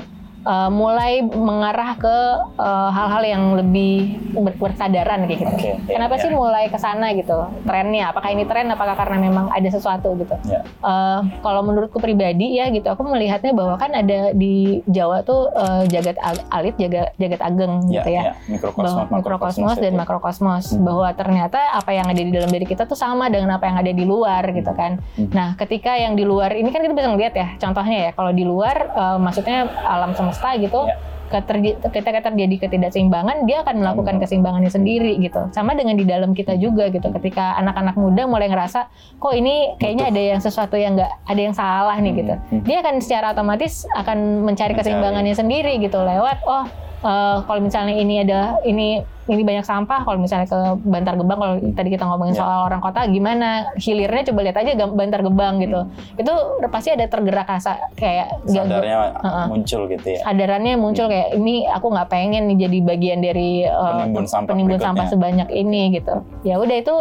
eh, 0.48 0.70
mulai 0.70 1.12
mengarah 1.20 1.92
ke 1.94 2.16
eh, 2.56 2.90
hal-hal 2.90 3.22
yang 3.22 3.44
lebih 3.54 3.94
ber- 4.34 4.56
bersadaran 4.58 5.24
kayak 5.24 5.38
gitu. 5.38 5.50
Oke, 5.50 5.68
iya, 5.68 5.76
Kenapa 5.86 6.14
iya. 6.14 6.22
sih 6.22 6.30
mulai 6.30 6.64
ke 6.66 6.76
sana 6.76 7.12
gitu 7.12 7.36
trennya? 7.62 8.10
Apakah 8.10 8.30
ini 8.30 8.44
tren? 8.44 8.66
Apakah 8.68 8.96
karena 8.96 9.20
memang 9.20 9.50
ada 9.50 9.68
sesuatu 9.68 10.16
gitu? 10.16 10.32
Ya. 10.44 10.64
Eh, 10.64 11.20
kalau 11.38 11.60
menurutku 11.60 11.98
pribadi 11.98 12.56
ya 12.56 12.68
gitu, 12.68 12.86
aku 12.86 13.04
melihatnya 13.04 13.52
bahwa 13.52 13.76
kan 13.76 13.92
ada 13.92 14.32
di 14.32 14.80
Jawa 14.86 15.20
tuh 15.20 15.50
eh, 15.50 15.82
jagat 15.86 16.16
ag- 16.18 16.46
alit, 16.48 16.74
jagat 16.76 17.12
jagat 17.14 17.40
ageng 17.40 17.74
Ya, 17.84 17.92
gitu 17.94 18.08
ya. 18.08 18.22
ya. 18.22 18.32
Mikrokosmos, 18.48 18.94
Bahwa 18.98 19.14
mikrokosmos 19.14 19.76
dan 19.76 19.92
ya. 19.92 19.98
makrokosmos 19.98 20.64
Hmm. 20.70 20.84
bahwa 20.84 21.08
ternyata 21.12 21.58
apa 21.72 21.90
yang 21.90 22.06
ada 22.06 22.18
di 22.18 22.30
dalam 22.30 22.48
diri 22.48 22.64
kita 22.64 22.84
tuh 22.84 22.94
sama 22.94 23.26
dengan 23.26 23.52
apa 23.52 23.66
yang 23.66 23.76
ada 23.76 23.90
di 23.90 24.04
luar 24.04 24.46
gitu 24.48 24.70
kan. 24.72 24.96
Hmm. 25.14 25.28
Nah, 25.30 25.48
ketika 25.54 25.92
yang 25.92 26.14
di 26.14 26.22
luar 26.22 26.54
ini 26.54 26.68
kan 26.68 26.80
kita 26.80 26.94
bisa 26.94 27.08
ngeliat 27.08 27.34
ya, 27.34 27.48
contohnya 27.56 27.98
ya 28.00 28.10
kalau 28.12 28.30
di 28.30 28.42
luar 28.42 28.76
eh, 28.88 29.18
maksudnya 29.18 29.58
alam 29.82 30.14
semesta 30.14 30.37
gitu. 30.58 30.82
Ya. 30.84 30.96
keterji- 31.28 31.76
ketika 31.92 32.24
terjadi 32.24 32.56
ketidakseimbangan 32.56 33.44
dia 33.44 33.60
akan 33.60 33.84
melakukan 33.84 34.16
Hmm. 34.16 34.22
keseimbangannya 34.24 34.72
sendiri 34.72 35.12
gitu 35.20 35.52
sama 35.52 35.76
dengan 35.76 35.92
di 35.92 36.08
dalam 36.08 36.32
kita 36.32 36.56
juga 36.56 36.88
gitu 36.88 37.04
ketika 37.12 37.52
anak-anak 37.60 38.00
muda 38.00 38.24
mulai 38.24 38.48
ngerasa 38.48 38.88
kok 39.20 39.36
ini 39.36 39.76
kayaknya 39.76 40.08
ada 40.08 40.22
yang 40.24 40.40
sesuatu 40.40 40.72
yang 40.74 40.96
nggak 40.96 41.12
ada 41.28 41.40
yang 41.42 41.52
salah 41.52 42.00
nih 42.00 42.16
gitu 42.16 42.32
Hmm. 42.32 42.64
dia 42.64 42.80
akan 42.80 43.04
secara 43.04 43.36
otomatis 43.36 43.84
akan 43.92 44.40
mencari 44.40 44.72
Mencari. 44.72 44.80
keseimbangannya 44.80 45.34
sendiri 45.36 45.76
gitu 45.76 46.00
lewat 46.00 46.40
oh 46.48 46.64
eh, 47.04 47.36
kalau 47.44 47.60
misalnya 47.60 47.92
ini 47.92 48.24
ada 48.24 48.40
ini 48.64 49.04
ini 49.28 49.42
banyak 49.42 49.60
sampah 49.60 50.02
kalau 50.02 50.16
misalnya 50.16 50.44
ke 50.44 50.56
Bantar 50.82 51.14
Gebang 51.14 51.36
kalau 51.36 51.54
tadi 51.70 51.88
kita 51.88 52.02
ngomongin 52.02 52.32
Ya. 52.32 52.40
soal 52.40 52.58
orang 52.64 52.80
kota 52.80 53.04
gimana 53.04 53.48
hilirnya 53.74 54.24
coba 54.24 54.40
lihat 54.42 54.56
aja 54.56 54.72
Bantar 54.82 55.20
Gebang 55.20 55.60
gitu 55.60 55.80
itu 56.14 56.32
pasti 56.66 56.88
ada 56.90 57.04
tergerak 57.04 57.44
rasa 57.46 57.76
kayak 57.92 58.40
gak- 58.42 58.64
sadarnya 58.64 58.96
Heeh. 59.14 59.46
muncul 59.46 59.82
gitu 59.86 60.06
ya. 60.08 60.20
sadarannya 60.22 60.74
muncul 60.74 61.06
kayak 61.06 61.28
ini 61.34 61.54
aku 61.64 61.86
nggak 61.86 62.08
pengen 62.08 62.42
nih 62.46 62.58
jadi 62.58 62.78
bagian 62.82 63.18
dari 63.18 63.50
uh, 63.62 64.00
Penimbun 64.00 64.24
sampah 64.24 64.48
penimbun 64.48 64.68
berikutnya. 64.74 64.88
sampah 64.90 65.06
sebanyak 65.06 65.48
ini 65.50 65.82
gitu 65.92 66.14
ya 66.40 66.56
udah 66.56 66.76
itu 66.76 66.94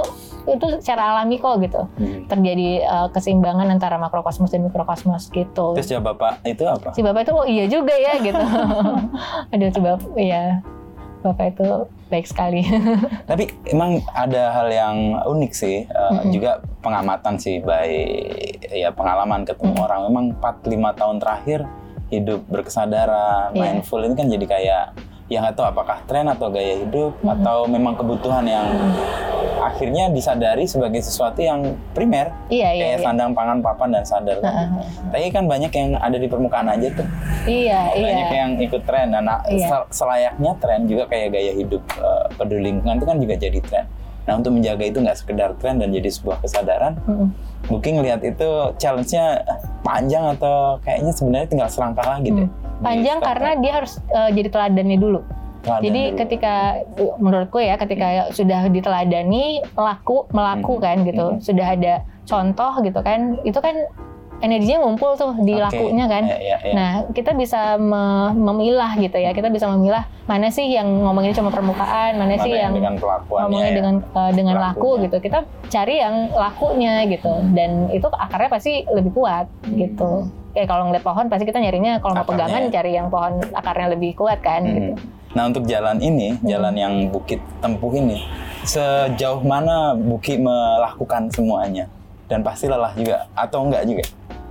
itu 0.45 0.65
secara 0.77 1.13
alami 1.13 1.35
kok 1.37 1.59
gitu 1.59 1.81
Hmm. 1.95 2.27
terjadi 2.27 2.67
uh, 2.83 3.07
keseimbangan 3.09 3.67
antara 3.69 3.95
makrokosmos 3.97 4.47
dan 4.47 4.61
mikrokosmos 4.61 5.27
gitu 5.29 5.73
Terus 5.73 5.87
jawab 5.87 6.11
bapak 6.13 6.43
itu 6.43 6.63
apa? 6.63 6.91
si 6.91 6.99
bapak 6.99 7.21
itu 7.21 7.31
oh 7.31 7.43
iya 7.43 7.65
juga 7.65 7.93
ya 7.93 8.19
gitu 8.19 8.43
aduh 9.51 9.69
si 9.69 9.79
bapak 9.79 10.11
ya 10.15 10.43
bapak 11.19 11.45
itu 11.51 11.67
baik 12.07 12.25
sekali 12.25 12.63
Tapi 13.29 13.51
emang 13.67 13.99
ada 14.09 14.51
hal 14.51 14.67
yang 14.67 14.95
unik 15.21 15.51
sih, 15.51 15.83
eh, 15.83 16.11
Mm-mm. 16.11 16.31
juga 16.31 16.59
pengamatan 16.79 17.35
sih, 17.35 17.59
baik 17.59 18.67
ya 18.69 18.89
pengalaman 18.91 19.43
ketemu 19.43 19.75
Mm. 19.75 19.83
orang. 19.83 19.99
Memang 20.07 20.25
4-5 20.35 20.63
tahun 20.93 21.17
terakhir 21.19 21.59
hidup 22.07 22.39
berkesadaran, 22.47 23.51
Iya. 23.51 23.59
mindful 23.59 23.99
ini 23.99 24.15
kan 24.15 24.27
jadi 24.27 24.45
kayak 24.45 24.85
ya 25.27 25.43
nggak 25.43 25.55
tahu 25.55 25.67
apakah 25.67 25.99
tren 26.07 26.23
atau 26.25 26.47
gaya 26.47 26.79
hidup 26.79 27.19
Mm-mm. 27.19 27.33
atau 27.35 27.67
memang 27.67 27.93
kebutuhan 27.93 28.47
yang 28.47 28.67
akhirnya 29.67 30.07
disadari 30.07 30.63
sebagai 30.63 30.99
sesuatu 30.99 31.37
yang 31.37 31.61
primer 31.91 32.31
iya 32.47 32.71
iya 32.71 32.83
kayak 32.83 32.97
iya. 32.97 33.05
sandang 33.05 33.31
pangan 33.31 33.59
papan 33.59 33.89
dan 33.91 34.03
sadar 34.03 34.39
Heeh. 34.39 34.67
tapi 35.09 35.27
kan 35.29 35.45
banyak 35.45 35.69
yang 35.69 35.89
ada 35.95 36.15
di 36.15 36.25
permukaan 36.25 36.67
aja 36.67 36.87
tuh 36.89 37.07
iya 37.43 37.91
banyak 37.91 38.27
iya 38.27 38.37
yang 38.37 38.51
ikut 38.57 38.81
tren 38.83 39.11
dan 39.11 39.23
nah, 39.23 39.39
Iya. 39.43 39.67
sel- 39.67 39.89
selayaknya 39.89 40.51
tren 40.57 40.85
juga 40.85 41.03
kayak 41.05 41.27
gaya 41.31 41.53
hidup 41.53 41.83
eh, 41.93 42.25
peduli 42.33 42.71
lingkungan 42.71 42.95
itu 42.95 43.05
kan 43.05 43.17
juga 43.17 43.35
jadi 43.35 43.59
tren 43.59 43.85
nah 44.23 44.35
untuk 44.35 44.51
menjaga 44.51 44.83
itu 44.83 44.99
nggak 44.99 45.17
sekedar 45.17 45.49
tren 45.55 45.79
dan 45.79 45.87
jadi 45.89 46.09
sebuah 46.09 46.39
kesadaran 46.39 46.99
Mm-mm. 47.03 47.29
Booking 47.67 47.99
lihat 47.99 48.21
itu 48.21 48.47
challenge-nya 48.75 49.43
panjang 49.81 50.35
atau 50.37 50.77
kayaknya 50.79 51.11
sebenarnya 51.11 51.47
tinggal 51.47 51.67
selangkah 51.67 52.05
lagi 52.05 52.31
deh 52.31 52.47
Hmm. 52.77 52.85
panjang 52.85 53.17
karena 53.19 53.57
dia 53.57 53.71
harus 53.73 53.97
uh, 54.07 54.29
jadi 54.29 54.47
teladannya 54.47 54.97
dulu 54.97 55.19
Jadi 55.77 56.03
dulu. 56.07 56.17
ketika 56.17 56.55
menurutku 57.17 57.57
ya 57.57 57.75
ketika 57.75 58.07
sudah 58.31 58.67
diteladani 58.67 59.61
pelaku 59.69 60.25
melaku 60.31 60.79
Hmm. 60.79 60.83
kan 60.83 60.97
gitu, 61.03 61.25
Hmm. 61.29 61.39
sudah 61.39 61.67
ada 61.69 61.93
contoh 62.23 62.73
gitu 62.81 62.99
kan, 62.99 63.19
itu 63.41 63.57
kan 63.57 63.75
energinya 64.37 64.85
ngumpul 64.85 65.17
tuh 65.17 65.33
di 65.41 65.57
Oke. 65.57 65.65
lakunya 65.65 66.05
kan. 66.05 66.23
Ya, 66.23 66.37
ya, 66.37 66.57
ya. 66.61 66.73
Nah, 66.73 66.91
kita 67.09 67.33
bisa 67.33 67.73
me- 67.75 68.37
memilah 68.37 68.93
gitu 68.95 69.17
ya. 69.17 69.33
Kita 69.33 69.49
bisa 69.49 69.65
memilah 69.65 70.05
mana 70.29 70.47
sih 70.47 70.69
yang 70.69 70.85
ngomongin 70.85 71.33
cuma 71.33 71.49
permukaan, 71.49 72.21
mana, 72.21 72.37
Mana 72.37 72.45
sih 72.45 72.53
yang 72.53 72.69
dengan 72.69 73.01
pelakuannya 73.01 73.49
ngomongnya 73.49 73.65
ya. 73.65 73.75
dengan 73.75 73.95
uh, 74.13 74.31
dengan 74.31 74.55
laku 74.61 75.01
gitu. 75.01 75.17
Kita 75.17 75.41
cari 75.67 75.95
yang 75.97 76.29
lakunya 76.29 77.09
gitu. 77.09 77.33
Dan 77.49 77.89
itu 77.89 78.05
akarnya 78.07 78.49
pasti 78.51 78.85
lebih 78.85 79.09
kuat 79.11 79.49
gitu. 79.67 80.29
Kayak 80.57 80.67
kalau 80.67 80.89
ngeliat 80.89 81.05
pohon 81.05 81.25
pasti 81.29 81.45
kita 81.45 81.61
nyarinya 81.61 82.01
kalau 82.01 82.17
mau 82.17 82.25
Hmm. 82.25 82.33
Pegangan 82.33 82.61
cari 82.67 82.91
yang 82.91 83.07
pohon 83.07 83.33
akarnya 83.51 83.87
lebih 83.93 84.11
kuat 84.13 84.41
kan 84.41 84.59
Hmm. 84.59 84.73
gitu. 84.73 84.93
Nah 85.29 85.43
untuk 85.45 85.63
jalan 85.63 86.01
ini, 86.01 86.33
jalan 86.41 86.73
yang 86.73 86.93
Bukit 87.07 87.37
tempuh 87.59 87.93
ini, 87.93 88.25
sejauh 88.63 89.37
mana 89.39 89.93
Bukit 89.93 90.41
melakukan 90.41 91.29
semuanya? 91.29 91.85
Dan 92.25 92.41
pasti 92.41 92.65
lelah 92.65 92.89
juga 92.91 93.29
atau 93.31 93.63
enggak 93.63 93.85
juga? 93.85 94.01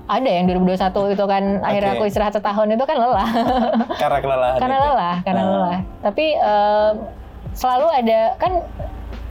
ada 0.07 0.31
yang 0.31 0.47
2021 0.47 0.79
itu 1.11 1.25
kan 1.27 1.43
akhirnya 1.61 1.91
Oke. 1.91 1.99
aku 1.99 2.05
istirahat 2.07 2.31
setahun 2.31 2.71
itu 2.71 2.85
kan 2.87 2.95
lelah 2.97 3.27
Karena 3.99 4.19
kelelahan 4.23 4.59
karena 4.63 4.77
itu. 4.77 4.87
lelah 4.87 5.17
karena 5.21 5.43
Ah. 5.43 5.51
lelah 5.51 5.79
tapi 5.99 6.25
eh, 6.31 6.91
selalu 7.51 7.87
ada 7.91 8.21
kan 8.39 8.53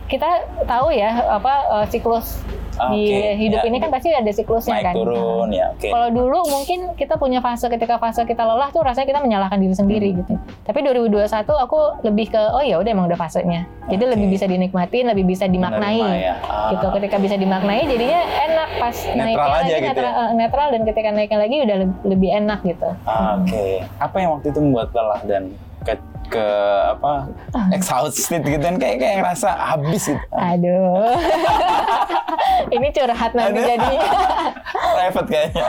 kita 0.06 0.30
tahu 0.68 0.92
ya 0.92 1.16
apa 1.32 1.54
eh, 1.72 1.86
siklus 1.88 2.44
di 2.92 3.04
Oke, 3.08 3.32
hidup 3.38 3.60
ya. 3.60 3.68
ini 3.68 3.78
kan 3.78 3.90
pasti 3.90 4.08
ada 4.10 4.28
siklusnya 4.28 4.76
Naik 4.76 4.86
kan 4.86 4.96
turun 4.96 5.48
ya, 5.50 5.66
oke. 5.70 5.88
kalau 5.88 6.10
dulu 6.10 6.40
mungkin 6.46 6.80
kita 6.94 7.16
punya 7.16 7.40
fase 7.40 7.66
ketika 7.68 7.96
fase 7.96 8.22
kita 8.22 8.42
lelah 8.42 8.68
tuh 8.70 8.82
rasanya 8.82 9.08
kita 9.08 9.20
menyalahkan 9.20 9.58
diri 9.58 9.72
sendiri 9.72 10.08
Hmm. 10.08 10.20
gitu. 10.20 10.34
Tapi 10.62 10.80
2021 10.82 11.26
aku 11.58 11.80
lebih 12.02 12.28
ke 12.30 12.42
oh 12.52 12.60
ya 12.60 12.78
udah 12.78 12.90
emang 12.90 13.06
udah 13.06 13.16
fasenya. 13.16 13.64
Jadi 13.86 14.02
Oke. 14.02 14.12
lebih 14.12 14.28
bisa 14.30 14.46
dinikmatin, 14.46 15.06
lebih 15.06 15.26
bisa 15.26 15.46
dimaknai. 15.46 15.98
Menerima 15.98 16.22
ya. 16.22 16.36
Ah. 16.44 16.70
Gitu 16.72 16.86
ketika 16.92 17.16
bisa 17.18 17.36
dimaknai 17.36 17.82
jadinya 17.86 18.22
enak 18.44 18.70
pas 18.76 18.96
Netral 18.98 19.18
naiknya 19.18 19.46
aja 19.46 19.56
lagi 19.56 19.72
gitu 19.72 19.86
netral, 19.88 20.12
ya? 20.12 20.26
netral 20.34 20.68
dan 20.70 20.82
ketika 20.84 21.10
naiknya 21.10 21.40
lagi 21.40 21.56
udah 21.62 21.76
le- 21.78 22.00
lebih 22.06 22.30
enak 22.34 22.60
gitu. 22.64 22.90
Ah, 23.04 23.38
Oke. 23.38 23.66
Apa 23.98 24.16
yang 24.18 24.30
waktu 24.34 24.48
itu 24.50 24.60
membuat 24.60 24.90
lelah 24.92 25.22
dan 25.24 25.44
ke 25.82 25.94
ke 26.28 26.48
apa 26.90 27.30
Ah. 27.52 27.68
exhausted 27.72 28.42
gitu 28.42 28.60
kan 28.60 28.76
kayak 28.76 28.98
kayak 28.98 29.16
ngerasa 29.20 29.50
habis 29.50 30.04
gitu. 30.06 30.20
Aduh. 30.32 31.16
Ini 32.68 32.88
curhat 32.92 33.32
nanti 33.32 33.56
Aduh. 33.56 33.68
jadinya. 33.68 34.08
Private 34.96 35.28
kayaknya. 35.28 35.66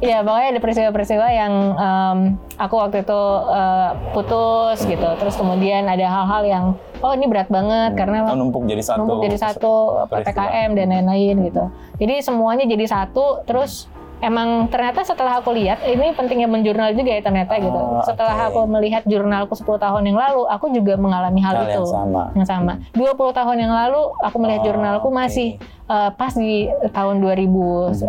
Iya, 0.00 0.16
pokoknya 0.20 0.48
ada 0.48 0.60
peristiwa-peristiwa 0.60 1.26
yang 1.28 1.52
em, 1.72 2.18
aku 2.56 2.74
waktu 2.76 2.96
itu 3.00 3.20
eh, 3.46 3.90
putus 4.12 4.78
gitu. 4.82 5.08
Terus 5.16 5.34
kemudian 5.34 5.84
ada 5.84 6.02
hal-hal 6.04 6.42
yang 6.44 6.64
oh 6.98 7.12
ini 7.12 7.26
berat 7.26 7.46
banget 7.48 7.94
karena 7.94 8.26
Oh, 8.26 8.34
numpuk 8.34 8.64
jadi 8.64 8.82
satu. 8.82 8.98
numpuk 9.00 9.18
jadi 9.22 9.38
satu. 9.38 9.74
PPKM 10.08 10.70
dan 10.74 10.86
lain-lain 10.90 11.36
gitu. 11.44 11.64
Jadi 11.96 12.14
semuanya 12.20 12.64
jadi 12.64 12.84
satu 12.86 13.44
terus 13.44 13.86
emang 14.18 14.66
ternyata 14.66 15.02
setelah 15.02 15.38
aku 15.38 15.54
lihat 15.54 15.82
ini 15.82 16.10
pentingnya 16.10 16.46
menjurnal 16.46 16.90
juga 16.92 17.10
ya 17.10 17.22
ternyata 17.22 17.54
gitu. 17.56 17.70
Oh, 17.70 18.02
Setelah 18.02 18.34
oke. 18.36 18.46
aku 18.50 18.60
melihat 18.68 19.02
jurnalku 19.04 19.54
10 19.54 19.78
tahun 19.78 20.02
yang 20.04 20.18
lalu, 20.18 20.42
aku 20.46 20.66
juga 20.70 20.94
mengalami 20.94 21.38
hal, 21.38 21.54
Hal 21.54 21.64
itu. 21.66 21.82
yang 21.82 21.86
sama. 21.86 22.22
Yang 22.34 22.48
sama. 22.48 22.72
20 22.92 23.14
tahun 23.32 23.56
yang 23.58 23.72
lalu 23.72 24.02
aku 24.18 24.36
melihat 24.38 24.60
Oh, 24.60 24.66
jurnalku 24.66 25.08
oke. 25.08 25.16
masih 25.16 25.48
eh, 25.86 26.10
pas 26.12 26.32
di 26.32 26.66
tahun 26.90 27.22
2011 27.22 28.04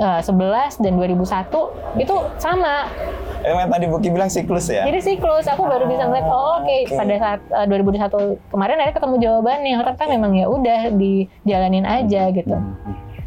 dan 0.80 0.94
2001 0.94 1.72
itu 1.98 2.16
sama. 2.38 2.90
Emang 3.40 3.72
tadi 3.72 3.88
Buki 3.88 4.12
bilang 4.12 4.28
siklus 4.28 4.68
ya? 4.68 4.84
Jadi 4.84 5.00
siklus 5.00 5.48
aku 5.48 5.64
baru 5.64 5.88
bisa 5.88 6.04
ngeliat 6.04 6.28
oh 6.28 6.60
oke 6.60 6.68
oke. 6.86 6.92
pada 6.92 7.16
saat 7.16 7.40
eh, 7.48 7.66
2021 7.66 8.52
kemarin 8.52 8.78
ada 8.78 8.92
ketemu 8.92 9.16
jawabannya. 9.18 9.74
Ternyata 9.80 10.06
memang 10.08 10.32
ya 10.34 10.46
udah 10.46 10.82
dijalanin 10.92 11.86
aja 11.86 12.22
gitu. 12.30 12.56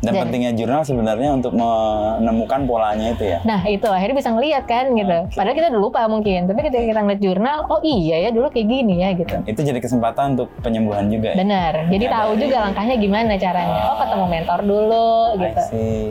Dan 0.02 0.12
Dan- 0.12 0.22
pentingnya 0.26 0.52
jurnal 0.52 0.82
sebenarnya 0.82 1.30
untuk 1.30 1.54
menemukan 1.54 2.60
polanya 2.64 3.06
itu 3.08 3.24
ya. 3.24 3.38
Nah 3.42 3.62
itu 3.64 3.86
akhirnya 3.86 4.16
bisa 4.16 4.30
ngeliat 4.30 4.64
kan 4.64 4.90
gitu. 4.90 5.16
Oke. 5.22 5.32
Padahal 5.32 5.54
kita 5.54 5.66
udah 5.70 5.78
lupa 5.80 6.00
mungkin. 6.04 6.44
Tapi 6.44 6.58
ketika 6.60 6.82
kita 6.84 7.00
ngeliat 7.00 7.20
jurnal, 7.20 7.58
oh 7.68 7.78
iya 7.80 8.18
ya 8.20 8.30
dulu 8.30 8.50
kayak 8.50 8.66
gini 8.66 8.94
ya 8.98 9.14
gitu. 9.14 9.36
Itu 9.44 9.60
jadi 9.62 9.78
kesempatan 9.78 10.34
untuk 10.34 10.50
penyembuhan 10.58 11.06
juga 11.06 11.32
ya. 11.32 11.36
Benar. 11.38 11.72
Jadi 11.86 12.02
Nyadari. 12.02 12.18
tahu 12.18 12.30
juga 12.36 12.56
langkahnya 12.60 12.94
gimana 12.96 13.32
caranya. 13.36 13.80
Oh 13.84 13.96
ketemu 13.96 14.24
mentor 14.28 14.60
dulu 14.60 15.06
I 15.30 15.38
gitu. 15.38 15.62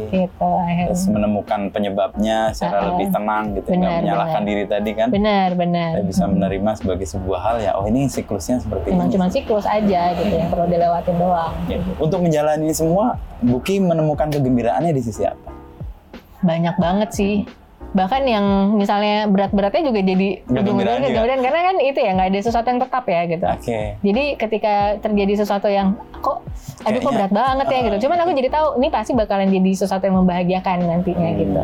Gitu 0.09 0.47
akhirnya. 0.47 0.87
Terus 0.87 1.03
menemukan 1.07 1.59
penyebabnya 1.69 2.37
secara 2.51 2.79
Ah, 2.81 2.87
lebih 2.89 3.07
tenang 3.11 3.43
gitu, 3.53 3.67
nggak 3.67 3.77
benar, 3.77 3.99
menyalahkan 4.01 4.31
benar. 4.37 4.49
diri 4.49 4.63
tadi 4.65 4.91
kan. 4.93 5.07
Benar 5.11 5.49
benar. 5.53 5.91
Saya 5.93 6.05
bisa 6.07 6.23
menerima 6.25 6.71
sebagai 6.73 7.05
sebuah 7.05 7.39
hal 7.41 7.55
ya. 7.59 7.71
Oh 7.75 7.83
ini 7.83 8.07
siklusnya 8.07 8.57
seperti 8.57 8.89
Emang 8.89 9.05
ini. 9.05 9.13
cuma 9.13 9.27
siklus 9.27 9.65
aja 9.65 10.01
gitu 10.15 10.31
yang 10.31 10.47
perlu 10.47 10.65
dilewatin 10.65 11.15
doang. 11.17 11.51
Ya. 11.67 11.77
Untuk 11.97 12.19
menjalani 12.21 12.71
semua, 12.71 13.19
Buki 13.41 13.80
menemukan 13.81 14.29
kegembiraannya 14.29 14.91
di 14.91 15.01
sisi 15.01 15.25
apa? 15.25 15.49
Banyak 16.41 16.75
banget 16.77 17.09
sih. 17.11 17.33
Bahkan 17.91 18.23
yang 18.23 18.45
misalnya 18.79 19.27
berat-beratnya 19.27 19.83
juga 19.83 19.99
jadi 19.99 20.39
Kegembiraan 20.41 20.63
ujung-ujungnya 20.63 21.09
juga. 21.11 21.19
kegembiraan. 21.27 21.41
karena 21.43 21.59
kan 21.61 21.75
itu 21.77 21.99
ya 21.99 22.11
nggak 22.15 22.29
ada 22.31 22.39
sesuatu 22.39 22.67
yang 22.69 22.79
tetap 22.79 23.03
ya 23.03 23.21
gitu. 23.27 23.45
Oke. 23.45 23.79
Jadi 23.99 24.23
ketika 24.39 24.73
terjadi 25.03 25.33
sesuatu 25.35 25.67
yang 25.67 25.87
kok 26.23 26.39
aduh 26.81 26.97
kok 26.97 27.03
Kayaknya, 27.03 27.11
berat 27.19 27.31
banget 27.35 27.65
ya 27.67 27.75
uh, 27.75 27.83
gitu. 27.83 27.97
Cuman 28.07 28.17
aku 28.23 28.31
jadi 28.31 28.49
tahu 28.49 28.67
ini 28.79 28.87
pasti 28.87 29.11
bakalan 29.11 29.49
jadi 29.51 29.71
sesuatu 29.75 30.03
yang 30.07 30.17
membahagiakan 30.17 30.77
nantinya 30.81 31.29
Hmm. 31.29 31.39
gitu. 31.43 31.61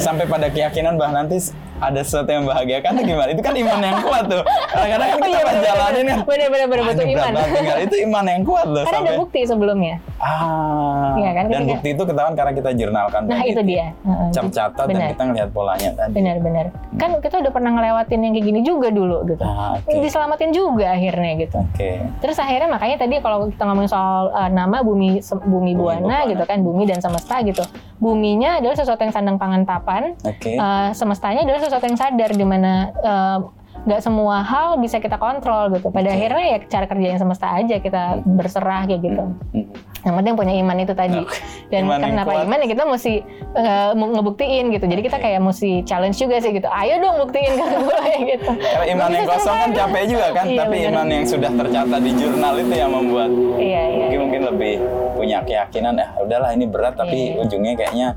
Sampai 0.00 0.24
pada 0.24 0.48
keyakinan 0.48 0.96
bahwa 0.96 1.20
nanti 1.20 1.36
ada 1.82 2.00
sesuatu 2.00 2.30
yang 2.30 2.42
membahagiakan 2.46 2.90
atau 2.94 3.04
gimana? 3.04 3.28
Itu 3.34 3.42
kan 3.42 3.54
iman 3.54 3.78
yang 3.78 3.98
kuat 4.00 4.24
tuh. 4.26 4.42
Kadang-kadang 4.70 5.08
kan 5.08 5.18
kita 5.18 5.38
pas 5.42 5.56
jalanin 5.58 6.04
kan. 6.04 6.18
Bener 6.22 6.48
bener 6.48 6.66
bener 6.66 6.80
"Wah, 6.80 6.88
betul 6.88 7.06
iman. 7.08 7.30
tinggal." 7.50 7.76
Itu 7.82 7.96
iman 8.06 8.24
yang 8.24 8.42
kuat 8.42 8.66
loh. 8.66 8.82
Karena 8.82 8.98
ada 8.98 9.10
sampai, 9.10 9.20
bukti 9.20 9.40
sebelumnya. 9.42 9.94
Ah. 10.16 11.12
Iya 11.12 11.30
kan, 11.34 11.44
Dan 11.44 11.52
ketika- 11.52 11.70
bukti 11.74 11.88
itu 11.90 12.02
ketahuan 12.06 12.34
karena 12.34 12.52
kita 12.54 12.70
jurnalkan. 12.72 13.20
Nah 13.26 13.42
itu 13.42 13.60
dia. 13.62 13.86
Heeh. 14.00 14.28
Cap 14.30 14.46
catat 14.48 14.86
dan 14.86 15.02
kita 15.10 15.22
ngelihat 15.24 15.50
polanya 15.50 15.90
tadi. 15.92 16.12
Benar 16.14 16.36
benar. 16.38 16.66
Kan 16.96 17.10
kita 17.18 17.34
udah 17.42 17.52
pernah 17.52 17.70
ngelewatin 17.72 18.18
yang 18.20 18.32
kayak 18.32 18.46
gini 18.46 18.60
juga 18.62 18.88
dulu 18.88 19.18
gitu. 19.26 19.42
Ah. 19.42 19.76
Ini 19.82 19.98
diselamatin 20.00 20.50
juga 20.50 20.86
akhirnya 20.90 21.32
gitu. 21.38 21.58
Oke. 21.58 21.90
Terus 22.20 22.36
akhirnya 22.38 22.68
makanya 22.70 22.96
tadi 22.98 23.18
kalau 23.18 23.48
kita 23.48 23.62
ngomongin 23.62 23.90
soal 23.90 24.30
uh, 24.30 24.48
nama 24.48 24.80
bumi 24.80 25.18
Bumi 25.42 25.72
buana 25.74 26.02
Buana. 26.02 26.30
gitu 26.30 26.44
kan 26.44 26.58
bumi 26.60 26.84
dan 26.84 26.98
semesta 26.98 27.40
gitu. 27.42 27.62
Buminya 28.02 28.58
adalah 28.58 28.74
sesuatu 28.74 28.98
yang 29.06 29.14
sandang 29.14 29.38
pangan 29.38 29.62
papan. 29.62 30.18
Oke. 30.26 30.58
Uh, 30.58 30.90
semestanya 30.90 31.46
adalah 31.46 31.62
sesuatu 31.62 31.86
yang 31.86 31.94
sadar 31.94 32.34
di 32.34 32.42
mana 32.42 32.90
uh, 32.98 33.38
nggak 33.86 34.02
semua 34.02 34.42
hal 34.42 34.82
bisa 34.82 34.98
kita 34.98 35.22
kontrol 35.22 35.70
gitu. 35.70 35.94
Pada 35.94 36.10
Oke. 36.10 36.18
akhirnya 36.18 36.44
ya 36.50 36.58
cara 36.66 36.86
kerja 36.90 37.06
yang 37.14 37.20
semesta 37.22 37.46
aja 37.54 37.78
kita 37.78 38.26
berserah 38.26 38.90
kayak 38.90 39.00
gitu. 39.06 39.24
Hmm. 39.54 39.66
Yang 40.02 40.14
penting 40.14 40.34
punya 40.34 40.54
iman 40.56 40.76
itu 40.76 40.92
tadi. 40.92 41.18
Oke. 41.18 41.38
dan 41.68 41.88
Iman 41.88 41.98
kenapa 42.02 42.32
iman 42.42 42.58
ya 42.58 42.68
kita 42.68 42.82
mesti 42.84 43.12
mau 43.92 44.08
ngebuktiin 44.10 44.68
gitu. 44.70 44.84
Jadi 44.84 45.00
kita 45.00 45.16
kayak 45.16 45.40
mesti 45.40 45.80
challenge 45.82 46.16
juga 46.16 46.36
sih 46.36 46.52
gitu. 46.52 46.66
Ayo 46.66 46.98
dong 46.98 47.16
buktiin 47.22 47.52
ke 47.52 47.64
gue 47.64 48.02
gitu. 48.34 48.50
Karena 48.52 48.86
iman 48.92 49.08
yang 49.10 49.26
kosong 49.26 49.56
kan 49.56 49.70
capek 49.72 50.02
juga 50.06 50.26
kan, 50.32 50.44
Iya, 50.44 50.58
tapi 50.58 50.76
bener. 50.78 50.90
iman 50.90 51.06
yang 51.08 51.24
sudah 51.24 51.50
tercatat 51.50 52.00
di 52.00 52.12
jurnal 52.12 52.54
itu 52.56 52.74
yang 52.74 52.90
membuat 52.90 53.30
iya 53.56 53.82
iya 53.86 54.04
mungkin 54.04 54.20
mungkin 54.22 54.40
lebih 54.48 54.74
punya 55.12 55.38
keyakinan 55.40 55.94
ya 55.94 56.08
udahlah 56.18 56.50
ini 56.50 56.64
berat. 56.66 56.94
Tapi 56.94 57.18
Iya. 57.30 57.40
ujungnya 57.40 57.72
kayaknya 57.74 58.08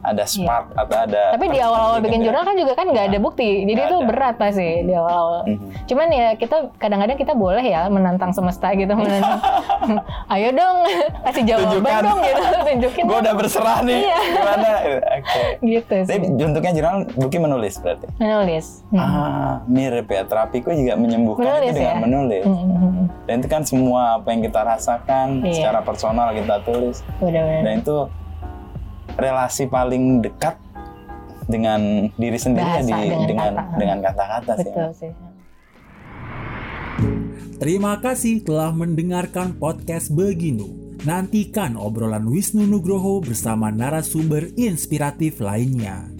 ada 0.00 0.24
spark 0.24 0.72
atau 0.72 0.96
ada 0.96 1.22
tapi 1.30 1.46
di 1.46 1.58
awal-awal 1.58 1.98
bikin 2.00 2.22
jurnal 2.22 2.42
kan 2.42 2.54
juga 2.54 2.72
kan 2.72 2.86
nggak 2.86 3.06
ada 3.08 3.18
bukti. 3.18 3.62
Jadi 3.62 3.80
itu 3.82 3.96
ada. 3.96 4.06
berat 4.06 4.34
pasti 4.36 4.82
di 4.82 4.92
awal-awal. 4.92 5.42
Mhm. 5.46 5.66
cuman 5.86 6.06
ya 6.10 6.26
kita 6.34 6.56
kadang-kadang 6.76 7.14
kita 7.14 7.32
boleh 7.32 7.62
ya 7.62 7.86
menantang 7.86 8.30
semesta 8.30 8.72
gitu 8.72 8.90
menantang 8.90 9.38
ayo 10.32 10.48
dong 10.50 10.76
kasih 11.24 11.42
jawaban 11.44 11.66
Tunjukkan. 11.70 12.02
dong 12.02 12.18
gitu. 12.20 12.42
Tunjukin 12.66 13.02
gue 13.04 13.18
udah 13.18 13.34
berserah 13.34 13.78
nih 13.80 14.00
Iya. 14.02 14.18
gimana? 14.26 14.68
Oke. 15.12 15.42
Gitu 15.60 15.96
tapi 16.00 16.14
sih. 16.18 16.34
bentuknya 16.34 16.72
jurnal 16.72 16.96
Buki 17.12 17.38
menulis 17.38 17.74
berarti? 17.76 18.06
Menulis. 18.16 18.66
Hmm. 18.88 18.98
ah 18.98 19.54
mirip 19.64 20.06
ya. 20.06 20.22
Terapiku 20.22 20.70
juga 20.70 20.94
menyembuhkan 20.94 21.44
Menulis 21.46 21.66
itu 21.66 21.76
dengan 21.76 21.90
ya? 21.90 22.00
menulis. 22.00 22.44
Hmm, 22.44 23.02
dan 23.24 23.34
itu 23.36 23.48
kan 23.48 23.62
semua 23.62 24.00
apa 24.16 24.28
yang 24.28 24.42
kita 24.42 24.60
rasakan 24.60 25.26
Iya. 25.40 25.52
secara 25.54 25.80
personal 25.80 26.28
kita 26.30 26.56
tulis. 26.62 27.00
Benar-benar. 27.18 27.62
Dan 27.62 27.74
itu 27.78 27.96
relasi 29.14 29.64
paling 29.66 30.20
dekat 30.20 30.56
dengan 31.46 31.80
diri 32.12 32.34
sendiri 32.36 32.66
ya 32.66 32.74
Bahasa, 32.76 32.90
di, 32.90 32.90
dengan 32.90 33.22
dengan 33.24 33.52
kata. 33.54 33.76
dengan 33.76 33.98
kata-kata 34.02 34.52
sih. 34.56 34.66
Betul 34.68 34.90
sih 34.92 35.12
Terima 37.56 37.96
kasih 38.04 38.44
telah 38.44 38.68
mendengarkan 38.68 39.56
podcast 39.56 40.12
Beginu. 40.12 40.96
Nantikan 41.08 41.80
obrolan 41.80 42.28
Wisnu 42.28 42.68
Nugroho 42.68 43.24
bersama 43.24 43.72
narasumber 43.72 44.52
inspiratif 44.60 45.40
lainnya. 45.40 46.15